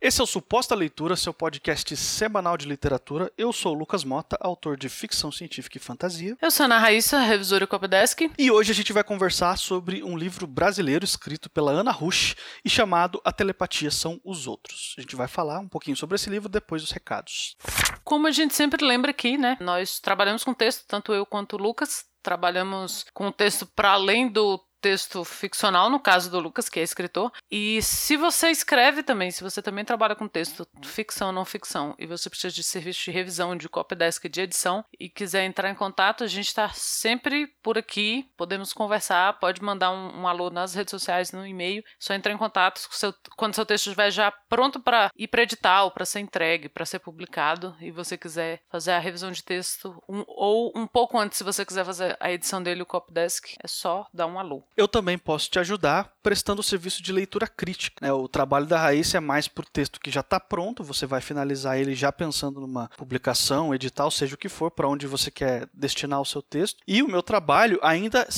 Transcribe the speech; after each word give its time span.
Esse 0.00 0.20
é 0.20 0.24
o 0.24 0.28
Suposta 0.28 0.76
Leitura, 0.76 1.16
seu 1.16 1.34
podcast 1.34 1.96
semanal 1.96 2.56
de 2.56 2.68
literatura. 2.68 3.32
Eu 3.36 3.52
sou 3.52 3.74
o 3.74 3.78
Lucas 3.78 4.04
Mota, 4.04 4.38
autor 4.40 4.76
de 4.76 4.88
ficção 4.88 5.32
científica 5.32 5.76
e 5.76 5.80
fantasia. 5.80 6.36
Eu 6.40 6.52
sou 6.52 6.62
a 6.62 6.66
Ana 6.66 6.78
Raíssa, 6.78 7.18
revisora 7.18 7.66
Copdesk. 7.66 8.30
E 8.38 8.48
hoje 8.48 8.70
a 8.70 8.74
gente 8.76 8.92
vai 8.92 9.02
conversar 9.02 9.58
sobre 9.58 10.04
um 10.04 10.16
livro 10.16 10.46
brasileiro 10.46 11.04
escrito 11.04 11.50
pela 11.50 11.72
Ana 11.72 11.90
Rush 11.90 12.36
e 12.64 12.70
chamado 12.70 13.20
A 13.24 13.32
Telepatia 13.32 13.90
São 13.90 14.20
os 14.24 14.46
Outros. 14.46 14.94
A 14.96 15.00
gente 15.00 15.16
vai 15.16 15.26
falar 15.26 15.58
um 15.58 15.68
pouquinho 15.68 15.96
sobre 15.96 16.14
esse 16.14 16.30
livro 16.30 16.48
depois 16.48 16.80
dos 16.80 16.92
recados. 16.92 17.56
Como 18.04 18.28
a 18.28 18.30
gente 18.30 18.54
sempre 18.54 18.86
lembra 18.86 19.10
aqui, 19.10 19.36
né? 19.36 19.56
Nós 19.60 19.98
trabalhamos 19.98 20.44
com 20.44 20.54
texto, 20.54 20.84
tanto 20.86 21.12
eu 21.12 21.26
quanto 21.26 21.56
o 21.56 21.58
Lucas. 21.60 22.04
Trabalhamos 22.22 23.04
com 23.12 23.32
texto 23.32 23.66
para 23.66 23.90
além 23.90 24.28
do 24.28 24.60
texto 24.80 25.24
ficcional, 25.24 25.90
no 25.90 26.00
caso 26.00 26.30
do 26.30 26.40
Lucas, 26.40 26.68
que 26.68 26.80
é 26.80 26.82
escritor. 26.82 27.32
E 27.50 27.80
se 27.82 28.16
você 28.16 28.50
escreve 28.50 29.02
também, 29.02 29.30
se 29.30 29.42
você 29.42 29.60
também 29.60 29.84
trabalha 29.84 30.14
com 30.14 30.28
texto 30.28 30.66
ficção 30.84 31.28
ou 31.28 31.32
não 31.32 31.44
ficção, 31.44 31.94
e 31.98 32.06
você 32.06 32.30
precisa 32.30 32.54
de 32.54 32.62
serviço 32.62 33.04
de 33.04 33.10
revisão, 33.10 33.56
de 33.56 33.68
copydesk, 33.68 34.28
de 34.28 34.40
edição, 34.40 34.84
e 34.98 35.08
quiser 35.08 35.44
entrar 35.44 35.70
em 35.70 35.74
contato, 35.74 36.24
a 36.24 36.26
gente 36.26 36.48
está 36.48 36.68
sempre 36.70 37.46
por 37.62 37.76
aqui, 37.76 38.30
podemos 38.36 38.72
conversar, 38.72 39.38
pode 39.38 39.62
mandar 39.62 39.90
um, 39.90 40.20
um 40.20 40.28
alô 40.28 40.50
nas 40.50 40.74
redes 40.74 40.90
sociais, 40.90 41.32
no 41.32 41.46
e-mail, 41.46 41.82
só 41.98 42.14
entrar 42.14 42.32
em 42.32 42.38
contato 42.38 42.80
seu, 42.90 43.12
quando 43.36 43.54
seu 43.54 43.66
texto 43.66 43.86
estiver 43.86 44.10
já 44.10 44.30
pronto 44.48 44.80
para 44.80 45.10
ir 45.16 45.28
para 45.28 45.42
edital, 45.42 45.90
para 45.90 46.04
ser 46.04 46.20
entregue, 46.20 46.68
para 46.68 46.86
ser 46.86 46.98
publicado, 46.98 47.76
e 47.80 47.90
você 47.90 48.16
quiser 48.16 48.60
fazer 48.70 48.92
a 48.92 48.98
revisão 48.98 49.30
de 49.30 49.42
texto, 49.42 50.02
um, 50.08 50.24
ou 50.26 50.72
um 50.74 50.86
pouco 50.86 51.18
antes, 51.18 51.38
se 51.38 51.44
você 51.44 51.64
quiser 51.64 51.84
fazer 51.84 52.16
a 52.20 52.30
edição 52.30 52.62
dele, 52.62 52.82
o 52.82 52.86
copydesk, 52.86 53.56
é 53.62 53.68
só 53.68 54.06
dar 54.12 54.26
um 54.26 54.38
alô 54.38 54.62
eu 54.78 54.86
também 54.86 55.18
posso 55.18 55.50
te 55.50 55.58
ajudar 55.58 56.16
prestando 56.22 56.60
o 56.60 56.64
serviço 56.64 57.02
de 57.02 57.12
leitura 57.12 57.46
crítica. 57.48 58.06
Né? 58.06 58.12
O 58.12 58.28
trabalho 58.28 58.66
da 58.66 58.78
Raíssa 58.78 59.16
é 59.16 59.20
mais 59.20 59.48
para 59.48 59.62
o 59.62 59.70
texto 59.70 59.98
que 59.98 60.10
já 60.10 60.20
está 60.20 60.38
pronto, 60.38 60.84
você 60.84 61.04
vai 61.04 61.20
finalizar 61.20 61.78
ele 61.78 61.94
já 61.94 62.12
pensando 62.12 62.60
numa 62.60 62.88
publicação, 62.96 63.74
edital, 63.74 64.10
seja 64.10 64.34
o 64.34 64.38
que 64.38 64.48
for, 64.48 64.70
para 64.70 64.86
onde 64.86 65.06
você 65.06 65.30
quer 65.30 65.68
destinar 65.74 66.20
o 66.20 66.24
seu 66.24 66.40
texto. 66.40 66.80
E 66.86 67.02
o 67.02 67.08
meu 67.08 67.22
trabalho 67.22 67.80
ainda 67.82 68.28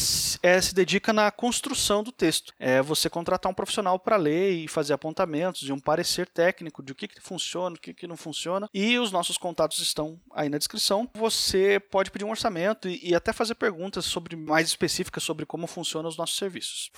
é, 0.42 0.60
se 0.60 0.74
dedica 0.74 1.12
na 1.12 1.30
construção 1.30 2.02
do 2.02 2.12
texto. 2.12 2.54
É 2.58 2.80
você 2.80 3.10
contratar 3.10 3.50
um 3.50 3.54
profissional 3.54 3.98
para 3.98 4.16
ler 4.16 4.52
e 4.52 4.68
fazer 4.68 4.94
apontamentos 4.94 5.68
e 5.68 5.72
um 5.72 5.80
parecer 5.80 6.26
técnico 6.26 6.82
de 6.82 6.92
o 6.92 6.94
que, 6.94 7.08
que 7.08 7.20
funciona, 7.20 7.76
o 7.76 7.78
que, 7.78 7.92
que 7.92 8.06
não 8.06 8.16
funciona. 8.16 8.68
E 8.72 8.98
os 8.98 9.12
nossos 9.12 9.36
contatos 9.36 9.80
estão 9.80 10.18
aí 10.32 10.48
na 10.48 10.58
descrição. 10.58 11.10
Você 11.14 11.80
pode 11.90 12.10
pedir 12.10 12.24
um 12.24 12.30
orçamento 12.30 12.88
e, 12.88 13.10
e 13.10 13.14
até 13.14 13.32
fazer 13.32 13.56
perguntas 13.56 14.04
sobre 14.04 14.36
mais 14.36 14.68
específicas 14.68 15.22
sobre 15.22 15.44
como 15.44 15.66
funcionam 15.66 16.08
os 16.08 16.16
nossos 16.16 16.29
nossos 16.30 16.36
serviços. 16.36 16.90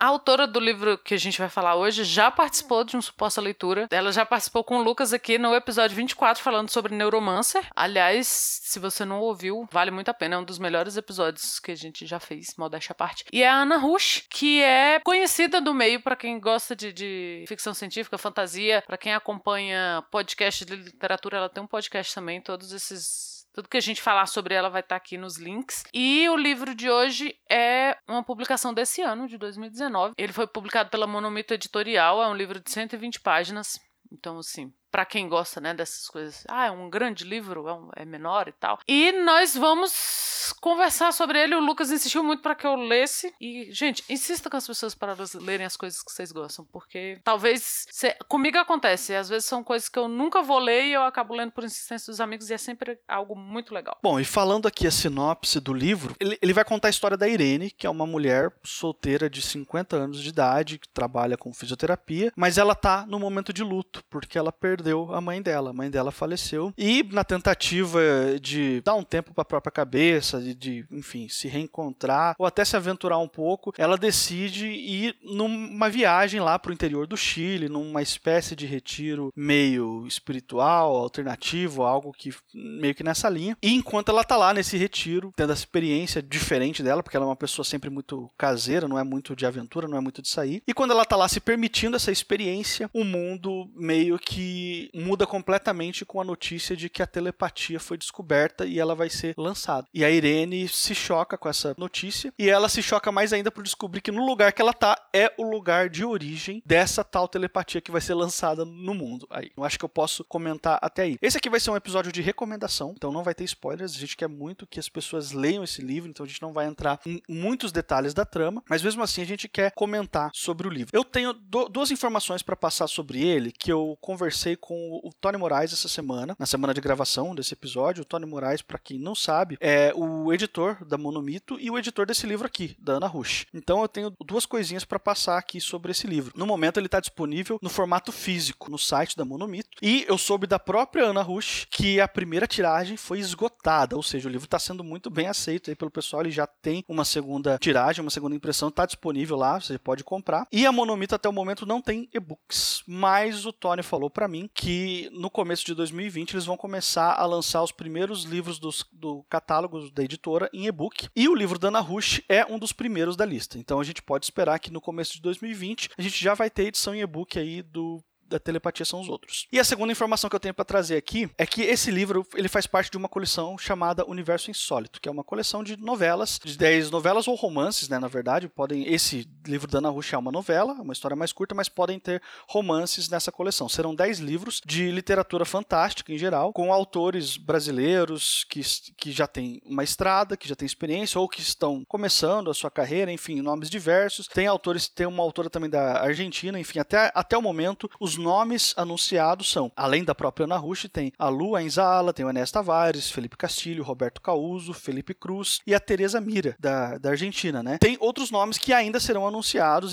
A 0.00 0.06
autora 0.06 0.46
do 0.46 0.60
livro 0.60 0.96
que 0.98 1.14
a 1.14 1.18
gente 1.18 1.38
vai 1.38 1.48
falar 1.48 1.74
hoje 1.74 2.04
já 2.04 2.30
participou 2.30 2.84
de 2.84 2.96
uma 2.96 3.02
suposta 3.02 3.40
leitura. 3.40 3.88
Ela 3.90 4.12
já 4.12 4.24
participou 4.24 4.64
com 4.64 4.78
o 4.78 4.82
Lucas 4.82 5.12
aqui 5.12 5.38
no 5.38 5.54
episódio 5.54 5.96
24 5.96 6.42
falando 6.42 6.70
sobre 6.70 6.94
Neuromancer. 6.94 7.66
Aliás, 7.74 8.26
se 8.28 8.78
você 8.78 9.04
não 9.04 9.20
ouviu, 9.20 9.68
vale 9.72 9.90
muito 9.90 10.08
a 10.08 10.14
pena. 10.14 10.36
É 10.36 10.38
um 10.38 10.44
dos 10.44 10.58
melhores 10.58 10.96
episódios 10.96 11.58
que 11.58 11.72
a 11.72 11.76
gente 11.76 12.06
já 12.06 12.20
fez, 12.20 12.54
modéstia 12.56 12.92
à 12.92 12.94
parte. 12.94 13.24
E 13.32 13.42
é 13.42 13.48
a 13.48 13.56
Ana 13.56 13.76
Rush, 13.76 14.24
que 14.30 14.62
é 14.62 15.00
conhecida 15.00 15.60
do 15.60 15.74
meio 15.74 16.00
para 16.00 16.16
quem 16.16 16.38
gosta 16.38 16.76
de, 16.76 16.92
de 16.92 17.44
ficção 17.48 17.74
científica, 17.74 18.16
fantasia, 18.16 18.82
para 18.86 18.96
quem 18.96 19.14
acompanha 19.14 20.04
podcast 20.10 20.64
de 20.64 20.76
literatura. 20.76 21.38
Ela 21.38 21.48
tem 21.48 21.62
um 21.62 21.66
podcast 21.66 22.14
também, 22.14 22.40
todos 22.40 22.72
esses 22.72 23.37
tudo 23.58 23.68
que 23.68 23.76
a 23.76 23.80
gente 23.80 24.00
falar 24.00 24.26
sobre 24.26 24.54
ela 24.54 24.70
vai 24.70 24.82
estar 24.82 24.94
tá 24.94 24.96
aqui 24.96 25.18
nos 25.18 25.36
links. 25.36 25.82
E 25.92 26.28
o 26.28 26.36
livro 26.36 26.76
de 26.76 26.88
hoje 26.88 27.34
é 27.50 27.98
uma 28.06 28.22
publicação 28.22 28.72
desse 28.72 29.02
ano, 29.02 29.26
de 29.26 29.36
2019. 29.36 30.14
Ele 30.16 30.32
foi 30.32 30.46
publicado 30.46 30.90
pela 30.90 31.08
Monomito 31.08 31.52
Editorial, 31.52 32.22
é 32.22 32.28
um 32.28 32.36
livro 32.36 32.60
de 32.60 32.70
120 32.70 33.18
páginas. 33.18 33.80
Então, 34.12 34.38
assim, 34.38 34.72
para 34.90 35.04
quem 35.04 35.28
gosta, 35.28 35.60
né, 35.60 35.74
dessas 35.74 36.08
coisas. 36.08 36.44
Ah, 36.48 36.66
é 36.66 36.70
um 36.70 36.88
grande 36.88 37.24
livro, 37.24 37.68
é, 37.68 37.72
um, 37.72 37.90
é 37.96 38.04
menor 38.04 38.48
e 38.48 38.52
tal. 38.52 38.78
E 38.86 39.12
nós 39.12 39.56
vamos 39.56 40.54
conversar 40.60 41.12
sobre 41.12 41.40
ele. 41.42 41.54
O 41.54 41.60
Lucas 41.60 41.90
insistiu 41.90 42.22
muito 42.22 42.42
para 42.42 42.54
que 42.54 42.66
eu 42.66 42.74
lesse. 42.74 43.32
E, 43.40 43.68
gente, 43.72 44.04
insista 44.08 44.48
com 44.48 44.56
as 44.56 44.66
pessoas 44.66 44.94
para 44.94 45.12
elas 45.12 45.34
lerem 45.34 45.66
as 45.66 45.76
coisas 45.76 46.02
que 46.02 46.10
vocês 46.10 46.32
gostam, 46.32 46.64
porque 46.72 47.20
talvez 47.24 47.86
comigo 48.28 48.58
acontece. 48.58 49.14
Às 49.14 49.28
vezes 49.28 49.46
são 49.46 49.62
coisas 49.62 49.88
que 49.88 49.98
eu 49.98 50.08
nunca 50.08 50.42
vou 50.42 50.58
ler 50.58 50.86
e 50.86 50.92
eu 50.92 51.02
acabo 51.02 51.34
lendo 51.34 51.52
por 51.52 51.64
insistência 51.64 52.10
dos 52.10 52.20
amigos 52.20 52.50
e 52.50 52.54
é 52.54 52.58
sempre 52.58 52.98
algo 53.06 53.34
muito 53.36 53.74
legal. 53.74 53.98
Bom, 54.02 54.18
e 54.18 54.24
falando 54.24 54.66
aqui 54.66 54.86
a 54.86 54.90
sinopse 54.90 55.60
do 55.60 55.72
livro, 55.72 56.14
ele, 56.20 56.38
ele 56.40 56.52
vai 56.52 56.64
contar 56.64 56.88
a 56.88 56.90
história 56.90 57.16
da 57.16 57.28
Irene, 57.28 57.70
que 57.70 57.86
é 57.86 57.90
uma 57.90 58.06
mulher 58.06 58.52
solteira 58.64 59.28
de 59.28 59.42
50 59.42 59.96
anos 59.96 60.22
de 60.22 60.28
idade 60.28 60.78
que 60.78 60.88
trabalha 60.88 61.36
com 61.36 61.52
fisioterapia, 61.52 62.32
mas 62.36 62.58
ela 62.58 62.74
tá 62.74 63.04
no 63.06 63.18
momento 63.18 63.52
de 63.52 63.62
luto 63.62 64.02
porque 64.08 64.38
ela 64.38 64.52
perdeu 64.52 64.87
perdeu 64.88 65.14
a 65.14 65.20
mãe 65.20 65.42
dela. 65.42 65.70
A 65.70 65.72
mãe 65.72 65.90
dela 65.90 66.10
faleceu. 66.10 66.72
E 66.76 67.02
na 67.12 67.24
tentativa 67.24 68.00
de 68.40 68.80
dar 68.80 68.94
um 68.94 69.02
tempo 69.02 69.34
para 69.34 69.42
a 69.42 69.44
própria 69.44 69.70
cabeça, 69.70 70.40
de, 70.40 70.54
de, 70.54 70.86
enfim, 70.90 71.28
se 71.28 71.48
reencontrar 71.48 72.34
ou 72.38 72.46
até 72.46 72.64
se 72.64 72.76
aventurar 72.76 73.18
um 73.18 73.28
pouco, 73.28 73.72
ela 73.76 73.96
decide 73.98 74.66
ir 74.66 75.16
numa 75.22 75.90
viagem 75.90 76.40
lá 76.40 76.58
para 76.58 76.70
o 76.70 76.72
interior 76.72 77.06
do 77.06 77.16
Chile, 77.16 77.68
numa 77.68 78.02
espécie 78.02 78.56
de 78.56 78.66
retiro 78.66 79.32
meio 79.36 80.06
espiritual, 80.06 80.96
alternativo, 80.96 81.82
algo 81.82 82.12
que 82.12 82.30
meio 82.54 82.94
que 82.94 83.04
nessa 83.04 83.28
linha. 83.28 83.56
E 83.62 83.74
enquanto 83.74 84.10
ela 84.10 84.24
tá 84.24 84.36
lá 84.36 84.54
nesse 84.54 84.76
retiro, 84.76 85.32
tendo 85.36 85.52
essa 85.52 85.62
experiência 85.62 86.22
diferente 86.22 86.82
dela, 86.82 87.02
porque 87.02 87.16
ela 87.16 87.26
é 87.26 87.28
uma 87.28 87.36
pessoa 87.36 87.64
sempre 87.64 87.90
muito 87.90 88.30
caseira, 88.38 88.88
não 88.88 88.98
é 88.98 89.04
muito 89.04 89.36
de 89.36 89.44
aventura, 89.44 89.88
não 89.88 89.98
é 89.98 90.00
muito 90.00 90.22
de 90.22 90.28
sair. 90.28 90.62
E 90.66 90.72
quando 90.72 90.92
ela 90.92 91.04
tá 91.04 91.16
lá 91.16 91.28
se 91.28 91.40
permitindo 91.40 91.96
essa 91.96 92.10
experiência, 92.10 92.88
o 92.92 93.04
mundo 93.04 93.70
meio 93.74 94.18
que 94.18 94.67
muda 94.94 95.26
completamente 95.26 96.04
com 96.04 96.20
a 96.20 96.24
notícia 96.24 96.76
de 96.76 96.88
que 96.88 97.02
a 97.02 97.06
telepatia 97.06 97.80
foi 97.80 97.96
descoberta 97.96 98.66
e 98.66 98.78
ela 98.78 98.94
vai 98.94 99.10
ser 99.10 99.34
lançada. 99.36 99.86
E 99.92 100.04
a 100.04 100.10
Irene 100.10 100.68
se 100.68 100.94
choca 100.94 101.36
com 101.36 101.48
essa 101.48 101.74
notícia 101.78 102.32
e 102.38 102.48
ela 102.48 102.68
se 102.68 102.82
choca 102.82 103.10
mais 103.12 103.32
ainda 103.32 103.50
por 103.50 103.62
descobrir 103.62 104.00
que 104.00 104.10
no 104.10 104.24
lugar 104.24 104.52
que 104.52 104.62
ela 104.62 104.72
tá 104.72 104.96
é 105.12 105.32
o 105.38 105.42
lugar 105.42 105.88
de 105.88 106.04
origem 106.04 106.62
dessa 106.64 107.04
tal 107.04 107.28
telepatia 107.28 107.80
que 107.80 107.90
vai 107.90 108.00
ser 108.00 108.14
lançada 108.14 108.64
no 108.64 108.94
mundo. 108.94 109.26
Aí, 109.30 109.50
eu 109.56 109.64
acho 109.64 109.78
que 109.78 109.84
eu 109.84 109.88
posso 109.88 110.24
comentar 110.24 110.78
até 110.82 111.02
aí. 111.02 111.18
Esse 111.20 111.38
aqui 111.38 111.50
vai 111.50 111.60
ser 111.60 111.70
um 111.70 111.76
episódio 111.76 112.12
de 112.12 112.22
recomendação, 112.22 112.92
então 112.96 113.12
não 113.12 113.22
vai 113.22 113.34
ter 113.34 113.44
spoilers. 113.44 113.94
A 113.94 113.98
gente 113.98 114.16
quer 114.16 114.28
muito 114.28 114.66
que 114.66 114.80
as 114.80 114.88
pessoas 114.88 115.32
leiam 115.32 115.64
esse 115.64 115.82
livro, 115.82 116.10
então 116.10 116.24
a 116.24 116.28
gente 116.28 116.42
não 116.42 116.52
vai 116.52 116.66
entrar 116.66 117.00
em 117.06 117.22
muitos 117.28 117.72
detalhes 117.72 118.14
da 118.14 118.24
trama, 118.24 118.62
mas 118.68 118.82
mesmo 118.82 119.02
assim 119.02 119.22
a 119.22 119.26
gente 119.26 119.48
quer 119.48 119.72
comentar 119.72 120.30
sobre 120.34 120.66
o 120.66 120.70
livro. 120.70 120.90
Eu 120.92 121.04
tenho 121.04 121.32
duas 121.32 121.90
informações 121.90 122.42
para 122.42 122.56
passar 122.56 122.86
sobre 122.86 123.22
ele 123.22 123.52
que 123.52 123.72
eu 123.72 123.96
conversei 124.00 124.56
com 124.60 125.00
o 125.02 125.10
Tony 125.20 125.38
Moraes 125.38 125.72
essa 125.72 125.88
semana, 125.88 126.36
na 126.38 126.46
semana 126.46 126.74
de 126.74 126.80
gravação 126.80 127.34
desse 127.34 127.54
episódio. 127.54 128.02
O 128.02 128.04
Tony 128.04 128.26
Moraes, 128.26 128.62
para 128.62 128.78
quem 128.78 128.98
não 128.98 129.14
sabe, 129.14 129.56
é 129.60 129.92
o 129.94 130.32
editor 130.32 130.84
da 130.84 130.98
Monomito 130.98 131.58
e 131.60 131.70
o 131.70 131.78
editor 131.78 132.06
desse 132.06 132.26
livro 132.26 132.46
aqui, 132.46 132.76
da 132.78 132.94
Ana 132.94 133.06
Rush. 133.06 133.46
Então 133.54 133.82
eu 133.82 133.88
tenho 133.88 134.12
duas 134.24 134.44
coisinhas 134.44 134.84
para 134.84 134.98
passar 134.98 135.38
aqui 135.38 135.60
sobre 135.60 135.92
esse 135.92 136.06
livro. 136.06 136.32
No 136.36 136.46
momento 136.46 136.78
ele 136.78 136.86
está 136.86 137.00
disponível 137.00 137.58
no 137.62 137.70
formato 137.70 138.12
físico 138.12 138.70
no 138.70 138.78
site 138.78 139.16
da 139.16 139.24
Monomito 139.24 139.70
e 139.80 140.04
eu 140.08 140.18
soube 140.18 140.46
da 140.46 140.58
própria 140.58 141.04
Ana 141.04 141.22
Rush 141.22 141.66
que 141.70 142.00
a 142.00 142.08
primeira 142.08 142.46
tiragem 142.46 142.96
foi 142.96 143.18
esgotada, 143.18 143.96
ou 143.96 144.02
seja, 144.02 144.28
o 144.28 144.32
livro 144.32 144.46
está 144.46 144.58
sendo 144.58 144.82
muito 144.82 145.10
bem 145.10 145.26
aceito 145.26 145.70
aí 145.70 145.76
pelo 145.76 145.90
pessoal, 145.90 146.22
ele 146.22 146.30
já 146.30 146.46
tem 146.46 146.84
uma 146.88 147.04
segunda 147.04 147.58
tiragem, 147.58 148.02
uma 148.02 148.10
segunda 148.10 148.34
impressão, 148.34 148.68
está 148.68 148.86
disponível 148.86 149.36
lá, 149.36 149.60
você 149.60 149.78
pode 149.78 150.02
comprar. 150.04 150.46
E 150.50 150.66
a 150.66 150.72
Monomito 150.72 151.14
até 151.14 151.28
o 151.28 151.32
momento 151.32 151.66
não 151.66 151.80
tem 151.80 152.08
e-books, 152.12 152.82
mas 152.86 153.46
o 153.46 153.52
Tony 153.52 153.82
falou 153.82 154.10
para 154.10 154.28
mim 154.28 154.47
que 154.54 155.08
no 155.12 155.30
começo 155.30 155.64
de 155.64 155.74
2020 155.74 156.32
eles 156.32 156.44
vão 156.44 156.56
começar 156.56 157.14
a 157.14 157.26
lançar 157.26 157.62
os 157.62 157.72
primeiros 157.72 158.24
livros 158.24 158.58
dos, 158.58 158.84
do 158.92 159.24
catálogo 159.24 159.90
da 159.90 160.02
editora 160.02 160.48
em 160.52 160.66
e-book. 160.66 161.08
E 161.14 161.28
o 161.28 161.34
livro 161.34 161.58
da 161.58 161.68
Ana 161.68 161.80
Rush 161.80 162.22
é 162.28 162.44
um 162.46 162.58
dos 162.58 162.72
primeiros 162.72 163.16
da 163.16 163.24
lista. 163.24 163.58
Então 163.58 163.80
a 163.80 163.84
gente 163.84 164.02
pode 164.02 164.26
esperar 164.26 164.58
que 164.58 164.72
no 164.72 164.80
começo 164.80 165.14
de 165.14 165.22
2020 165.22 165.90
a 165.96 166.02
gente 166.02 166.22
já 166.22 166.34
vai 166.34 166.50
ter 166.50 166.64
edição 166.64 166.94
em 166.94 167.00
e-book 167.00 167.38
aí 167.38 167.62
do 167.62 168.02
da 168.28 168.38
telepatia 168.38 168.84
são 168.84 169.00
os 169.00 169.08
outros. 169.08 169.46
E 169.50 169.58
a 169.58 169.64
segunda 169.64 169.90
informação 169.90 170.28
que 170.28 170.36
eu 170.36 170.40
tenho 170.40 170.54
para 170.54 170.64
trazer 170.64 170.96
aqui 170.96 171.30
é 171.38 171.46
que 171.46 171.62
esse 171.62 171.90
livro 171.90 172.26
ele 172.34 172.48
faz 172.48 172.66
parte 172.66 172.90
de 172.90 172.96
uma 172.96 173.08
coleção 173.08 173.56
chamada 173.56 174.08
Universo 174.08 174.50
Insólito, 174.50 175.00
que 175.00 175.08
é 175.08 175.12
uma 175.12 175.24
coleção 175.24 175.64
de 175.64 175.76
novelas, 175.76 176.38
de 176.44 176.56
10 176.56 176.90
novelas 176.90 177.26
ou 177.26 177.34
romances, 177.34 177.88
né, 177.88 177.98
na 177.98 178.08
verdade, 178.08 178.48
podem 178.48 178.86
esse 178.92 179.24
livro 179.48 179.70
da 179.70 179.78
Ana 179.78 179.90
Rush 179.90 180.12
é 180.12 180.18
uma 180.18 180.32
novela, 180.32 180.74
uma 180.74 180.92
história 180.92 181.16
mais 181.16 181.32
curta, 181.32 181.54
mas 181.54 181.68
podem 181.68 181.98
ter 181.98 182.22
romances 182.48 183.08
nessa 183.08 183.32
coleção. 183.32 183.68
Serão 183.68 183.94
10 183.94 184.18
livros 184.18 184.60
de 184.64 184.90
literatura 184.90 185.44
fantástica 185.44 186.12
em 186.12 186.18
geral, 186.18 186.52
com 186.52 186.72
autores 186.72 187.36
brasileiros 187.36 188.44
que, 188.48 188.60
que 188.96 189.12
já 189.12 189.26
têm 189.26 189.60
uma 189.64 189.84
estrada, 189.84 190.36
que 190.36 190.48
já 190.48 190.54
têm 190.54 190.66
experiência 190.66 191.20
ou 191.20 191.28
que 191.28 191.40
estão 191.40 191.84
começando 191.86 192.50
a 192.50 192.54
sua 192.54 192.70
carreira, 192.70 193.10
enfim, 193.10 193.40
nomes 193.40 193.70
diversos. 193.70 194.26
Tem 194.28 194.46
autores, 194.46 194.88
tem 194.88 195.06
uma 195.06 195.22
autora 195.22 195.50
também 195.50 195.70
da 195.70 196.00
Argentina, 196.00 196.58
enfim, 196.58 196.78
até, 196.78 197.10
até 197.14 197.36
o 197.36 197.42
momento 197.42 197.90
os 198.00 198.16
nomes 198.16 198.74
anunciados 198.76 199.50
são, 199.50 199.72
além 199.76 200.04
da 200.04 200.14
própria 200.14 200.44
Ana 200.44 200.56
Rush, 200.56 200.88
tem 200.92 201.12
a 201.18 201.28
Lu 201.28 201.58
Enzala, 201.58 202.12
tem 202.12 202.24
o 202.24 202.30
Enéas 202.30 202.50
Tavares, 202.50 203.10
Felipe 203.10 203.36
Castilho, 203.36 203.82
Roberto 203.82 204.20
Causo, 204.20 204.72
Felipe 204.72 205.14
Cruz 205.14 205.60
e 205.66 205.74
a 205.74 205.80
Teresa 205.80 206.20
Mira, 206.20 206.56
da, 206.58 206.98
da 206.98 207.10
Argentina, 207.10 207.62
né? 207.62 207.78
Tem 207.78 207.96
outros 208.00 208.30
nomes 208.30 208.58
que 208.58 208.72
ainda 208.72 209.00
serão 209.00 209.26
anunciados, 209.26 209.37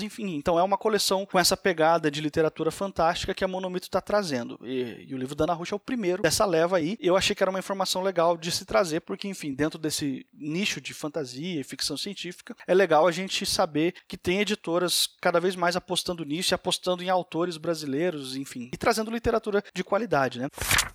enfim. 0.02 0.34
Então 0.34 0.58
é 0.58 0.62
uma 0.62 0.78
coleção 0.78 1.26
com 1.26 1.38
essa 1.38 1.56
pegada 1.56 2.10
de 2.10 2.20
literatura 2.20 2.70
fantástica 2.70 3.34
que 3.34 3.44
a 3.44 3.48
Monomito 3.48 3.86
está 3.86 4.00
trazendo. 4.00 4.58
E, 4.62 5.06
e, 5.08 5.14
o 5.14 5.18
livro 5.18 5.34
da 5.34 5.44
Ana 5.44 5.54
Rush 5.54 5.72
é 5.72 5.76
o 5.76 5.80
primeiro 5.80 6.22
dessa 6.22 6.44
leva 6.44 6.76
aí. 6.76 6.96
Eu 7.00 7.16
achei 7.16 7.34
que 7.34 7.42
era 7.42 7.50
uma 7.50 7.58
informação 7.58 8.02
legal 8.02 8.36
de 8.36 8.50
se 8.50 8.64
trazer, 8.64 9.00
porque, 9.00 9.28
enfim, 9.28 9.54
dentro 9.54 9.78
desse 9.78 10.26
nicho 10.32 10.80
de 10.80 10.94
fantasia 10.94 11.60
e 11.60 11.64
ficção 11.64 11.96
científica, 11.96 12.56
é 12.66 12.74
legal 12.74 13.06
a 13.06 13.12
gente 13.12 13.44
saber 13.46 13.94
que 14.06 14.16
tem 14.16 14.40
editoras 14.40 15.08
cada 15.20 15.40
vez 15.40 15.56
mais 15.56 15.76
apostando 15.76 16.24
nisso 16.24 16.52
e 16.52 16.54
apostando 16.54 17.02
em 17.02 17.08
autores 17.08 17.56
brasileiros, 17.56 18.36
enfim, 18.36 18.70
e 18.72 18.76
trazendo 18.76 19.10
literatura 19.10 19.62
de 19.74 19.84
qualidade, 19.84 20.38
né? 20.38 20.48